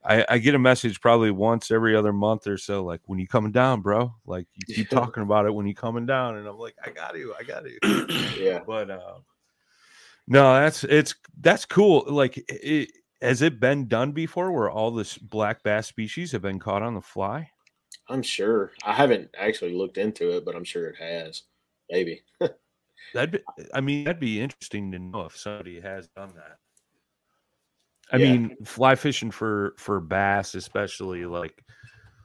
[0.04, 3.26] I, I get a message probably once every other month or so, like when you
[3.26, 4.14] coming down, bro.
[4.26, 4.98] Like you keep Yeah.
[5.00, 7.64] talking about it when you coming down, and I'm like, I got you, I got
[7.64, 7.78] you.
[8.38, 8.60] yeah.
[8.66, 9.14] but uh,
[10.26, 12.04] no, that's it's that's cool.
[12.08, 12.90] Like, it,
[13.22, 16.94] has it been done before, where all this black bass species have been caught on
[16.94, 17.50] the fly?
[18.08, 18.72] I'm sure.
[18.84, 21.42] I haven't actually looked into it, but I'm sure it has.
[21.90, 22.22] Maybe.
[23.12, 23.40] That'd be,
[23.74, 26.58] I mean, that'd be interesting to know if somebody has done that.
[28.10, 28.24] I Yeah.
[28.38, 31.62] mean, fly fishing for for bass, especially like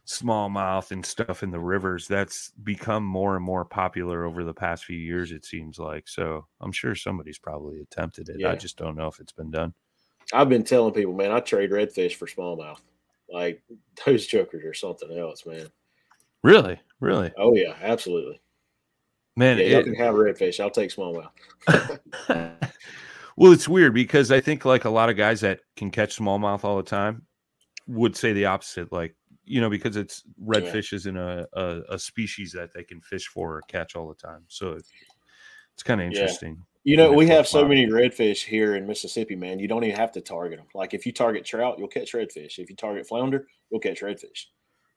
[0.08, 4.86] smallmouth and stuff in the rivers, that's become more and more popular over the past
[4.86, 5.32] few years.
[5.32, 6.48] It seems like so.
[6.62, 8.44] I'm sure somebody's probably attempted it.
[8.46, 9.74] I just don't know if it's been done.
[10.34, 12.80] I've been telling people, man, I trade redfish for smallmouth.
[13.34, 13.62] Like
[14.06, 15.68] those jokers are something else, man.
[16.44, 18.40] Really, really, Oh yeah, absolutely.
[19.36, 19.58] man.
[19.58, 20.60] Yeah, y'all can have redfish.
[20.60, 21.30] I'll take smallmouth.
[23.38, 26.64] well, it's weird because I think like a lot of guys that can catch smallmouth
[26.64, 27.26] all the time
[27.88, 28.92] would say the opposite.
[28.92, 29.16] Like
[29.46, 30.60] you know, because it's Yeah.
[30.60, 34.16] redfish isn't a, a a species that they can fish for or catch all the
[34.16, 34.44] time.
[34.48, 34.92] So it's,
[35.74, 36.28] it's kind of Yeah.
[36.86, 36.92] Interesting.
[36.92, 37.70] You know, we have so flip-flop.
[37.70, 39.60] many redfish here in Mississippi, man.
[39.60, 40.68] You don't even have to target them.
[40.74, 42.60] Like if you target trout, you'll catch redfish.
[42.60, 44.46] If you target flounder, you'll catch redfish.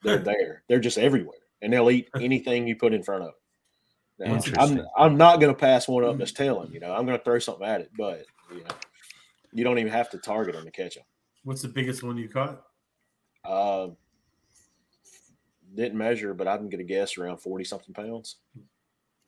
[0.03, 0.63] They're there.
[0.69, 3.29] They're just everywhere, and they'll eat anything you put in front of.
[3.29, 3.35] them.
[4.19, 6.73] Now, I'm I'm not going to pass one up that's telling.
[6.73, 8.75] You know, I'm going to throw something at it, but you know,
[9.53, 11.05] you don't even have to target them to catch them.
[11.45, 12.63] What's the biggest one you caught?
[13.45, 13.89] Uh,
[15.75, 18.37] didn't measure, but I'm going to guess around forty something pounds.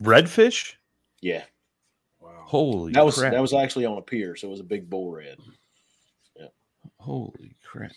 [0.02, 0.74] Redfish?
[1.20, 1.44] Yeah,
[2.28, 2.44] Wow.
[2.46, 3.32] Holy that was crap!
[3.32, 5.38] that was actually on a pier, so it was a big bull red.
[6.36, 6.46] Yeah.
[6.98, 7.92] Holy crap!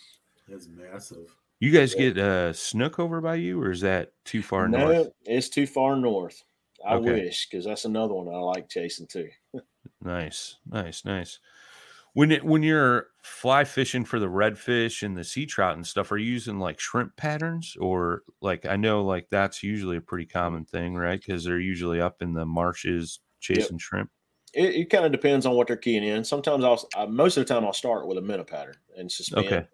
[0.48, 1.34] That's massive.
[1.60, 2.10] You guys Yeah.
[2.10, 4.82] get uh, snook over by you, or is that too far north?
[4.82, 5.12] no, north?
[5.24, 6.42] it's too far north.
[6.84, 7.12] I Okay.
[7.24, 9.30] wish because that's another one I like chasing too.
[10.04, 11.38] Nice, nice, nice.
[12.14, 16.12] When it, when you're fly fishing for the redfish and the sea trout and stuff,
[16.12, 20.26] are you using like shrimp patterns or like I know like that's usually a pretty
[20.26, 21.20] common thing, right?
[21.20, 24.10] Because they're usually up in the marshes chasing shrimp.
[24.52, 26.24] It, it kind of depends on what they're keying in.
[26.24, 29.46] Sometimes I'll uh, most of the time I'll start with a minnow pattern and suspend,
[29.46, 29.66] Okay.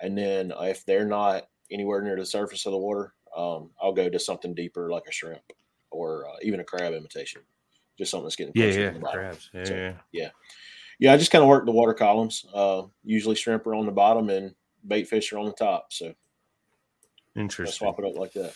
[0.00, 4.08] and then if they're not anywhere near the surface of the water, um, I'll go
[4.08, 5.42] to something deeper like a shrimp
[5.90, 7.42] or uh, even a crab imitation,
[7.96, 9.50] just something that's getting Yeah, yeah, the crabs.
[9.54, 10.30] Yeah, So, yeah.
[10.98, 12.44] Yeah, I just kind of work the water columns.
[12.52, 14.54] Uh, usually shrimp are on the bottom and
[14.86, 16.12] bait fish are on the top, so I
[17.36, 17.88] Interesting.
[17.88, 18.54] swap it up like that.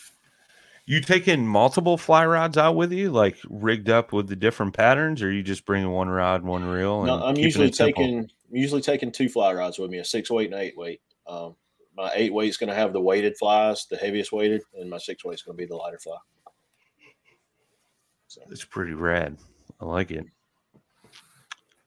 [0.91, 5.21] You taking multiple fly rods out with you, like rigged up with the different patterns,
[5.21, 7.03] or you just bringing one rod, one reel?
[7.03, 10.59] No, I'm usually taking usually taking two fly rods with me, a six weight and
[10.59, 10.99] eight weight.
[11.25, 11.55] Um,
[11.95, 14.97] my eight weight is going to have the weighted flies, the heaviest weighted, and my
[14.97, 16.17] six weight is going to be the lighter fly.
[18.27, 19.37] So It's pretty rad.
[19.79, 20.25] I like it.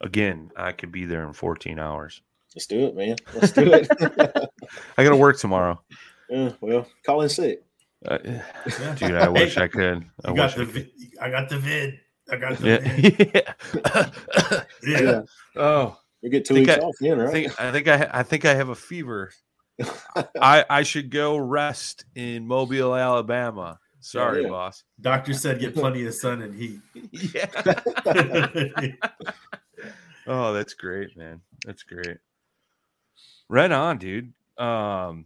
[0.01, 2.23] Again, I could be there in 14 hours.
[2.55, 3.17] let's do it, man.
[3.35, 3.87] Let's do it.
[4.97, 5.79] I got to work tomorrow.
[6.27, 7.61] yeah, well, call in sick.
[8.07, 8.17] Uh,
[8.95, 10.05] dude, I wish Hey, I could.
[10.25, 10.67] I got the I could.
[10.73, 10.89] vid.
[11.21, 11.99] I got the vid.
[12.31, 14.65] I got the vid.
[14.83, 15.01] Yeah.
[15.01, 15.21] Yeah.
[15.55, 17.31] oh, We get two Think weeks I- off then, I right?
[17.31, 19.31] think I think I I think I have a fever.
[20.39, 23.79] I I should go rest in Mobile, Alabama.
[23.99, 24.49] Sorry, Yeah.
[24.49, 24.83] boss.
[25.01, 26.79] Doctor said get plenty of sun and heat.
[27.11, 27.45] Yeah.
[30.27, 31.41] Oh, that's great, man.
[31.65, 32.17] That's great.
[33.49, 34.33] Right on, dude.
[34.57, 35.25] Um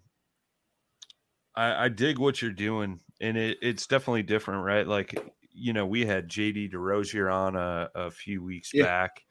[1.59, 4.87] I, I dig what you're doing, and it, it's definitely different, right?
[4.87, 5.15] Like,
[5.51, 8.85] you know, we had JD DeRozier on a, a few weeks Yeah.
[8.85, 9.23] back,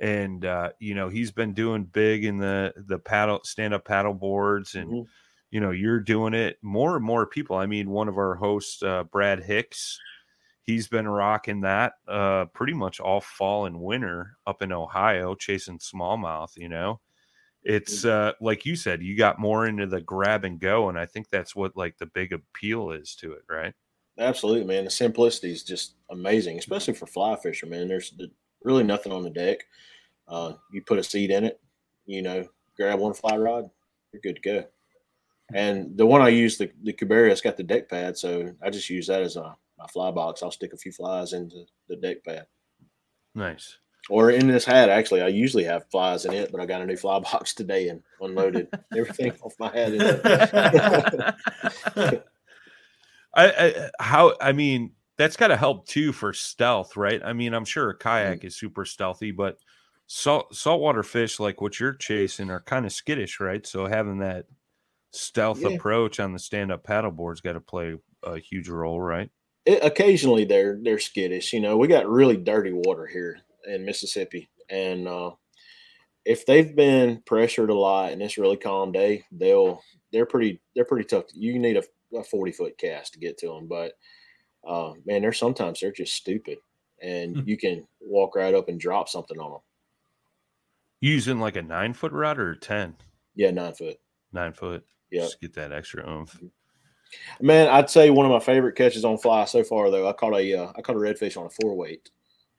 [0.00, 4.14] and uh, you know, he's been doing big in the the paddle stand up paddle
[4.14, 5.08] boards, and Mhm.
[5.50, 7.56] you know, you're doing it more and more people.
[7.56, 9.98] I mean, one of our hosts, uh, Brad Hicks,
[10.62, 15.78] he's been rocking that uh pretty much all fall and winter up in Ohio chasing
[15.78, 17.00] smallmouth, you know.
[17.64, 21.06] It's uh like you said, you got more into the grab and go, and I
[21.06, 23.74] think that's what like the big appeal is to it, right?
[24.18, 24.84] Absolutely, man.
[24.84, 27.88] The simplicity is just amazing, especially for fly fishermen.
[27.88, 28.14] There's
[28.62, 29.58] really nothing on the deck.
[30.26, 31.60] Uh, you put a seat in it,
[32.06, 32.46] you know,
[32.76, 33.70] grab one fly rod,
[34.12, 34.64] you're good to go.
[35.54, 38.70] And the one I use, the the Cubera, it's got the deck pad, so I
[38.70, 40.42] just use that as a my fly box.
[40.42, 42.46] I'll stick a few flies into the deck pad,
[43.34, 43.78] Nice.
[44.08, 44.88] Or in this hat.
[44.88, 47.88] Actually, I usually have flies in it, but I got a new fly box today
[47.88, 50.20] and unloaded everything off my it.
[53.34, 57.20] I, I how I mean that's got to help too for stealth, right?
[57.24, 58.46] I mean, I'm sure a kayak mm-hmm.
[58.46, 59.58] is super stealthy, but
[60.06, 63.66] salt saltwater fish like what you're chasing are kind of skittish, right?
[63.66, 64.46] So having that
[65.12, 65.70] stealth Yeah.
[65.70, 69.30] approach on the stand up paddleboard's got to play a huge role, right?
[69.68, 71.52] it, occasionally they're they're skittish.
[71.52, 75.30] You know, we got really dirty water here in Mississippi, and uh,
[76.24, 79.80] if they've been pressured a lot and it's really calm day, they'll
[80.12, 81.24] they're pretty they're pretty tough.
[81.34, 81.82] You need a,
[82.16, 83.92] a forty foot cast to get to them, but
[84.66, 86.58] uh, man, there's sometimes they're just stupid,
[87.02, 89.60] and you can walk right up and drop something on them.
[91.00, 92.96] Using like a nine foot rod or ten?
[93.34, 93.98] Yeah, nine foot.
[94.32, 94.84] Nine foot.
[95.10, 96.38] Yeah, Just get that extra oomph.
[97.40, 100.08] man, I'd say one of my favorite catches on fly so far though.
[100.08, 102.10] I caught a uh, I caught a redfish on a four weight.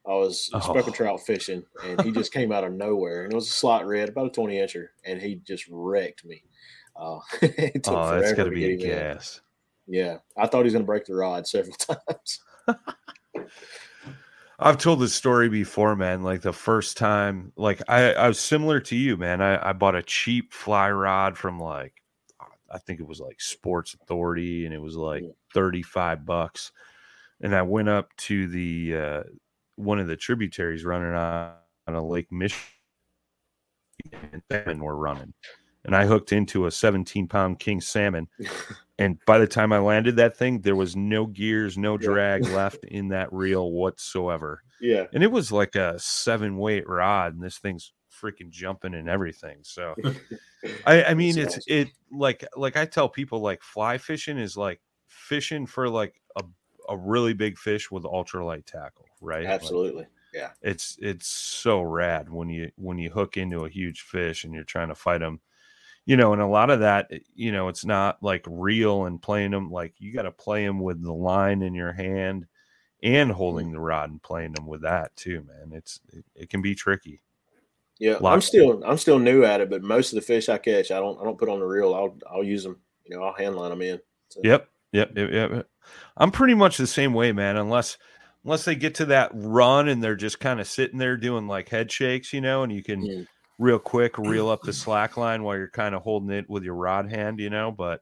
[0.10, 0.60] I was Oh.
[0.60, 3.86] speckled trout fishing, and he just came out of nowhere, and it was a slot
[3.86, 6.44] red, about a twenty incher, and he just wrecked me.
[6.96, 8.86] Uh, it took Oh, that's got to be a him in.
[8.88, 9.42] gas.
[9.88, 12.40] Yeah, I thought he was going to break the rod several times.
[14.62, 16.22] I've told this story before, man.
[16.22, 19.42] Like the first time, like I, I was similar to you, man.
[19.42, 21.94] I, I bought a cheap fly rod from like,
[22.72, 25.30] I think it was like Sports Authority, and it was like Yeah.
[25.54, 26.72] 35 bucks.
[27.42, 29.24] And I went up to the, uh,
[29.80, 31.54] one of the tributaries running on,
[31.88, 32.64] on a Lake Michigan,
[34.32, 35.34] and salmon were running.
[35.86, 38.28] And I hooked into a 17 pound king salmon.
[39.02, 42.06] And by the time I landed that thing, there was no gears, no Yeah.
[42.06, 44.62] drag left in that reel whatsoever.
[44.82, 49.08] Yeah, And it was like a seven weight rod, and this thing's freaking jumping and
[49.08, 49.60] everything.
[49.62, 49.96] So
[50.86, 54.82] I, I mean it's it like like I tell people like fly fishing is like
[55.08, 56.22] fishing for like
[56.90, 59.46] a, really big fish with ultralight tackle, right?
[60.34, 60.50] Like, yeah.
[60.62, 64.64] it's it's so rad when you when you hook into a huge fish and you're
[64.64, 65.40] trying to fight them
[66.06, 69.24] you know and a lot of that eh, you know it's not like real and
[69.24, 72.46] playing them like you got to play them with the line in your hand
[73.02, 76.62] and holding the rod and playing them with that too man it's it, it can
[76.62, 77.22] be tricky
[78.00, 80.90] Yeah, I'm still I'm still new at it, but most of the fish I catch,
[80.90, 81.94] I don't I don't put on the reel.
[81.94, 82.80] I'll I'll use them.
[83.04, 84.00] You know, I'll hand line them in.
[84.30, 85.52] So, Yep, yep, yep, yep.
[85.52, 85.68] yep.
[86.18, 87.58] I'm pretty much the same way, man.
[87.58, 87.98] Unless
[88.44, 91.70] unless they get to that run and they're just kind of sitting there doing like
[91.70, 93.28] head shakes, you know, and you can Mm.
[93.58, 96.76] real quick, reel up the slack line while you're kind of holding it with your
[96.76, 97.72] rod hand, you know.
[97.72, 98.02] But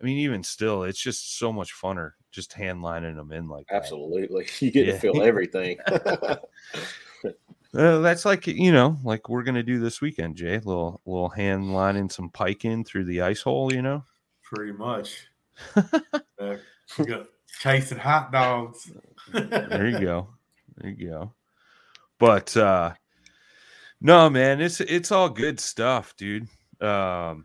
[0.00, 3.66] I mean, even still, it's just so much funner just hand lining them in like
[3.68, 3.76] that.
[3.76, 4.46] Absolutely.
[4.60, 4.92] You get Yeah.
[4.94, 5.78] to feel everything.
[7.76, 10.54] Uh, that's like you know, like we're gonna do this weekend, Jay.
[10.56, 14.04] Little little hand lining some pike in through the ice hole, you know.
[14.42, 15.26] Pretty much.
[16.40, 16.56] uh,
[17.60, 18.90] chasing hot dogs.
[19.32, 20.28] there you go
[20.76, 21.32] there you go
[22.18, 22.92] but uh
[24.00, 26.48] no man it's it's all good stuff dude
[26.80, 27.44] um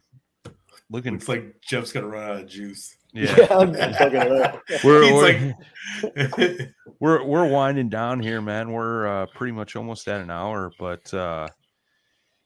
[0.90, 2.96] looking it's like Jeff's gonna run out of juice.
[3.14, 4.62] yeah I'm fucking up.
[4.84, 10.22] we're, we're, like, we're we're winding down here man we're uh pretty much almost at
[10.22, 11.48] an hour but uh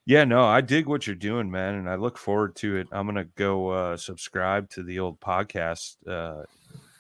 [0.08, 3.06] yeah no i dig what you're doing man and i look forward to it i'm
[3.06, 6.44] gonna go uh subscribe to the old podcast uh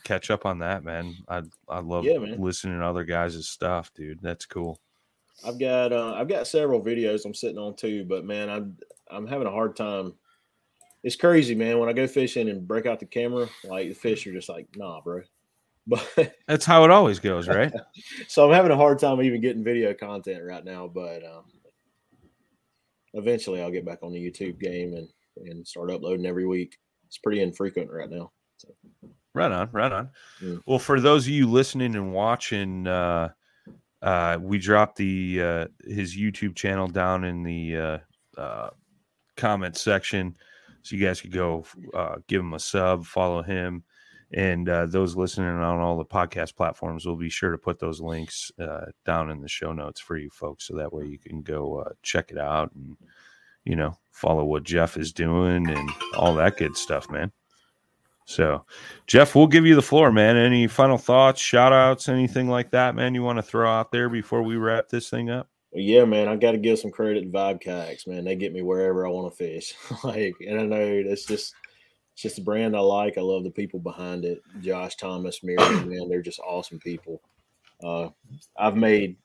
[0.03, 4.19] catch up on that man i i love Yeah, listening to other guys' stuff dude
[4.21, 4.79] that's cool
[5.45, 8.77] I've got uh, I've got several videos I'm sitting on too, but man, I'm
[9.09, 10.13] I'm having a hard time.
[11.03, 11.79] It's crazy, man.
[11.79, 14.67] When I go fishing and break out the camera, like the fish are just like,
[14.75, 15.21] nah, bro.
[15.89, 17.71] But that's how it always goes right
[18.27, 20.85] so I'm having a hard time even getting video content right now.
[20.85, 21.45] But um,
[23.13, 25.07] eventually, I'll get back on the YouTube game and
[25.49, 26.77] and start uploading every week.
[27.05, 28.31] It's pretty infrequent right now.
[28.57, 28.69] So
[29.37, 30.09] Right on, right on.
[30.41, 30.61] Mm.
[30.65, 33.29] Well, for those of you listening and watching, uh,
[34.01, 37.97] uh, we dropped the uh, his YouTube channel down in the uh,
[38.41, 38.69] uh,
[39.35, 40.35] comment section,
[40.81, 43.83] so you guys could go uh, give him a sub, follow him,
[44.33, 48.01] and uh, those listening on all the podcast platforms will be sure to put those
[48.01, 51.41] links uh, down in the show notes for you folks, so that way you can
[51.41, 52.97] go uh, check it out and
[53.63, 57.31] you know follow what Jeff is doing and all that good stuff, man.
[58.25, 58.65] So,
[59.05, 60.35] Jeff, we'll give you the floor, man.
[60.35, 64.09] Any final thoughts, shout outs, anything like that, man, you want to throw out there
[64.09, 65.47] before we wrap this thing up?
[65.71, 68.25] Yeah, man, I got to give some credit to Vibe Kayaks, man.
[68.25, 69.75] They get me wherever I want to fish.
[70.03, 71.53] like, and I know that's just
[72.17, 73.17] it's just a brand I like.
[73.19, 74.41] I love the people behind it.
[74.61, 77.21] Josh Thomas, Miriam, man, they're just awesome people.
[77.83, 78.09] Uh,
[78.57, 79.17] I've made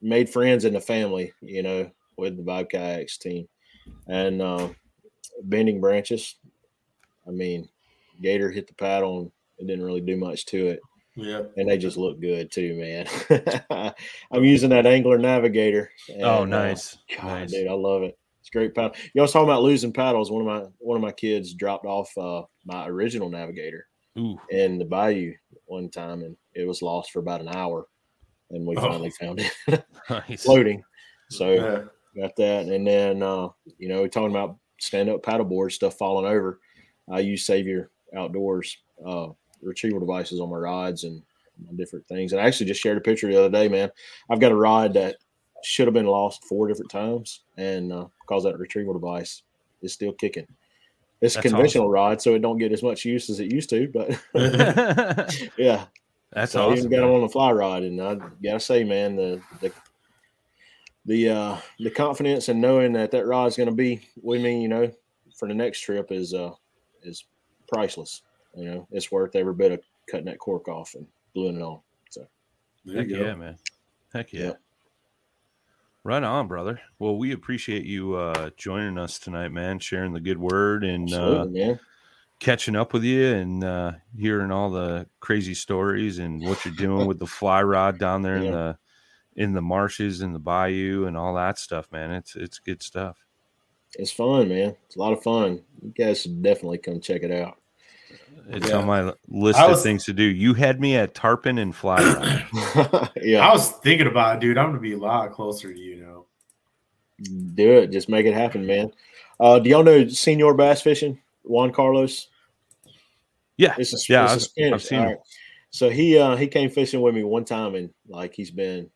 [0.00, 3.46] made friends in the family, you know, with the Vibe Kayaks team,
[4.06, 4.68] and uh,
[5.42, 6.36] bending branches.
[7.26, 7.68] I mean,
[8.22, 10.80] Gator hit the paddle and it didn't really do much to it
[11.18, 11.42] yeah.
[11.56, 13.94] and they just look good too, man.
[14.30, 15.90] I'm using that Angler Navigator.
[16.20, 16.98] oh, and, uh, nice.
[17.16, 17.52] God, nice.
[17.52, 18.16] dude, I love it.
[18.48, 18.96] It's great paddle.
[19.12, 20.30] You was talking about losing paddles.
[20.30, 23.86] One of my one of my kids dropped off uh, my original Navigator
[24.18, 25.34] Ooh, in the bayou
[25.66, 27.88] one time, and it was lost for about an hour,
[28.50, 28.80] and we Oh.
[28.88, 29.52] finally found it
[30.10, 30.42] nice.
[30.44, 30.82] floating.
[31.28, 32.22] So Yeah.
[32.22, 36.24] got that, and then uh, you know, we're talking about stand up paddleboard stuff falling
[36.24, 36.58] over.
[37.12, 38.74] I use Savior Outdoors
[39.06, 39.28] uh,
[39.60, 41.22] retrieval devices on my rods and
[41.62, 42.32] my different things.
[42.32, 43.90] And I actually just shared a picture the other day, man.
[44.30, 45.16] I've got a rod that
[45.64, 49.42] should have been lost four different times, and uh, because that retrieval device
[49.82, 50.46] is still kicking.
[51.20, 53.70] It's a That's conventional rod, so it don't get as much use as it used
[53.70, 53.88] to.
[53.88, 54.10] But
[55.58, 55.86] yeah,
[56.32, 56.90] That's so I even awesome.
[56.90, 57.08] got man.
[57.08, 59.72] him on the fly rod, and I gotta say, man, the the
[61.06, 64.68] the uh, the confidence and knowing that that rod is gonna be with me, you
[64.68, 64.92] know,
[65.36, 66.52] for the next trip is uh
[67.02, 67.24] is
[67.72, 68.22] priceless.
[68.54, 69.80] You know, it's worth every bit of
[70.10, 71.80] cutting that cork off and gluing it on.
[72.10, 72.26] So
[72.84, 73.24] There Heck you go.
[73.24, 73.58] yeah, man.
[74.12, 74.46] Heck yeah.
[74.46, 74.52] Yeah.
[76.08, 76.80] Right on, brother.
[76.98, 81.44] Well, we appreciate you uh, joining us tonight, man, sharing the good word and uh,
[82.40, 87.06] catching up with you and uh, hearing all the crazy stories and what you're doing
[87.06, 88.78] with the fly rod down there in the
[89.36, 92.10] in the marshes and the bayou and all that stuff, man.
[92.10, 93.18] It's it's good stuff.
[93.98, 94.76] It's fun, man.
[94.86, 95.62] It's a lot of fun.
[95.82, 97.57] You guys should definitely come check it out.
[98.50, 98.76] It's Yeah.
[98.78, 100.22] on my list I of things to do.
[100.22, 103.10] You had me at tarpon and fly rod.
[103.22, 104.56] yeah, I was thinking about it, dude.
[104.58, 106.24] I'm gonna be a lot closer to you now.
[107.54, 107.90] do it.
[107.90, 108.90] Just make it happen, man.
[109.40, 111.20] Uh, do y'all know Senior Bass Fishing?
[111.44, 112.28] Juan Carlos.
[113.56, 114.72] yeah, It's a, yeah, it's a I've, Spanish.
[114.72, 115.18] I've seen All right.
[115.70, 118.88] So he uh he came fishing with me one time and like he's been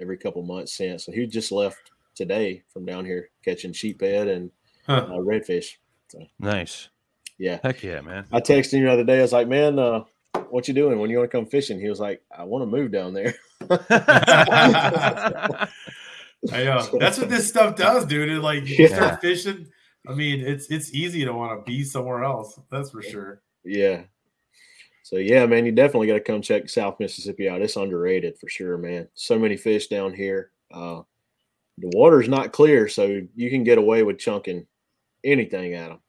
[0.00, 1.04] every couple months since.
[1.04, 4.50] So he just left today from down here catching sheephead and
[4.86, 5.06] Huh.
[5.10, 5.66] uh, redfish.
[6.38, 6.88] Nice.
[7.38, 7.58] Yeah.
[7.62, 8.26] Heck yeah, man.
[8.32, 9.18] I texted him the other day.
[9.18, 10.04] I was like, man, uh,
[10.50, 11.80] what you doing when you want to come fishing?
[11.80, 13.34] He was like, I want to move down there.
[13.70, 15.68] I
[16.64, 16.88] know.
[17.00, 18.28] That's what this stuff does, dude.
[18.30, 18.94] It, like you Yeah.
[18.96, 19.66] start fishing.
[20.08, 22.58] I mean, it's it's easy to want to be somewhere else.
[22.70, 23.42] That's for sure.
[23.64, 24.02] yeah.
[25.02, 27.62] So yeah, man, you definitely got to come check South Mississippi out.
[27.62, 29.06] It's underrated for sure, man.
[29.14, 30.50] So many fish down here.
[30.72, 31.02] Uh,
[31.78, 34.66] the water's not clear, so you can get away with chunking
[35.22, 36.00] anything at them.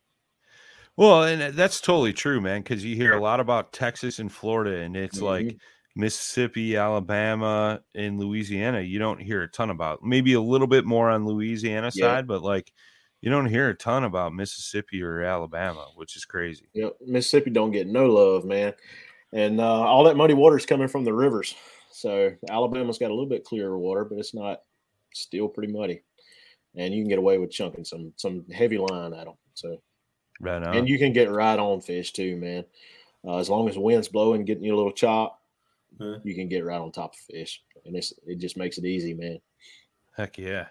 [0.97, 2.61] Well, and that's totally true, man.
[2.63, 5.21] Because you hear a lot about Texas and Florida, and it's Mhm.
[5.21, 5.57] like
[5.95, 10.03] Mississippi, Alabama, and Louisiana, you don't hear a ton about.
[10.03, 12.15] Maybe a little bit more on Louisiana Yeah.
[12.15, 12.73] side, but like
[13.21, 16.65] you don't hear a ton about Mississippi or Alabama, which is crazy.
[16.73, 18.73] Yep, Mississippi don't get no love, man,
[19.33, 21.55] and uh, all that muddy water is coming from the rivers.
[21.91, 24.61] So Alabama's got a little bit clearer water, but it's not
[25.13, 26.03] still pretty muddy,
[26.75, 29.35] and you can get away with chunking some some heavy line at them.
[29.55, 29.81] So
[30.39, 30.75] Right on.
[30.77, 32.65] and you can get right on fish too, man.
[33.25, 35.41] Uh, as long as the wind's blowing, getting you a little chop,
[35.99, 36.19] Huh.
[36.23, 39.13] you can get right on top of fish, and it's it just makes it easy,
[39.15, 39.39] man.
[40.15, 40.67] Heck yeah.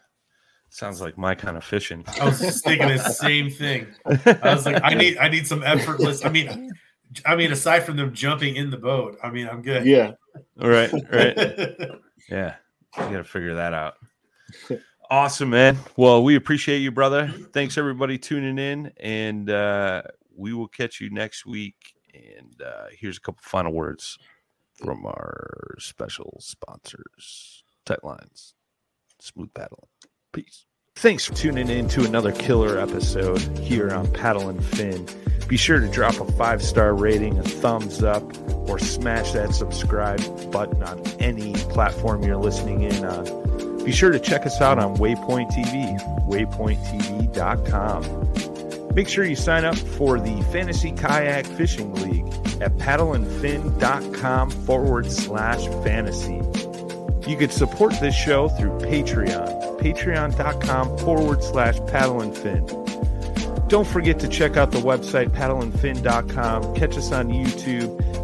[0.68, 2.04] Sounds like my kind of fishing.
[2.20, 3.86] I was just thinking the same thing.
[4.04, 6.24] I was like, I need I need some effortless.
[6.24, 6.70] I mean,
[7.24, 9.84] I mean, aside from them jumping in the boat, I mean, I'm good.
[9.86, 10.12] Yeah,
[10.56, 11.36] right, right.
[12.28, 12.54] Yeah,
[12.98, 13.94] you got to figure that out.
[15.08, 15.78] Awesome, man.
[15.96, 17.28] Well, we appreciate you, brother.
[17.52, 20.02] Thanks everybody tuning in, and uh,
[20.36, 21.94] we will catch you next week.
[22.12, 24.18] And uh, here's a couple final words
[24.82, 28.54] from our special sponsors, Tight Lines,
[29.20, 29.88] Smooth Paddle.
[30.32, 30.66] Peace.
[30.96, 35.06] Thanks for tuning in to another killer episode here on Paddle and Fin.
[35.46, 38.24] Be sure to drop a five star rating, a thumbs up,
[38.68, 43.55] or smash that subscribe button on any platform you're listening in on.
[43.86, 48.94] Be sure to check us out on Waypoint TV, waypointtv.com.
[48.96, 52.26] Make sure you sign up for the Fantasy Kayak Fishing League
[52.60, 56.42] at paddleandfin.com forward slash fantasy.
[57.30, 62.66] You can support this show through Patreon, patreon.com forward slash paddle and fin.
[63.68, 66.74] Don't forget to check out the website paddleandfin.com.
[66.74, 68.15] Catch us on YouTube.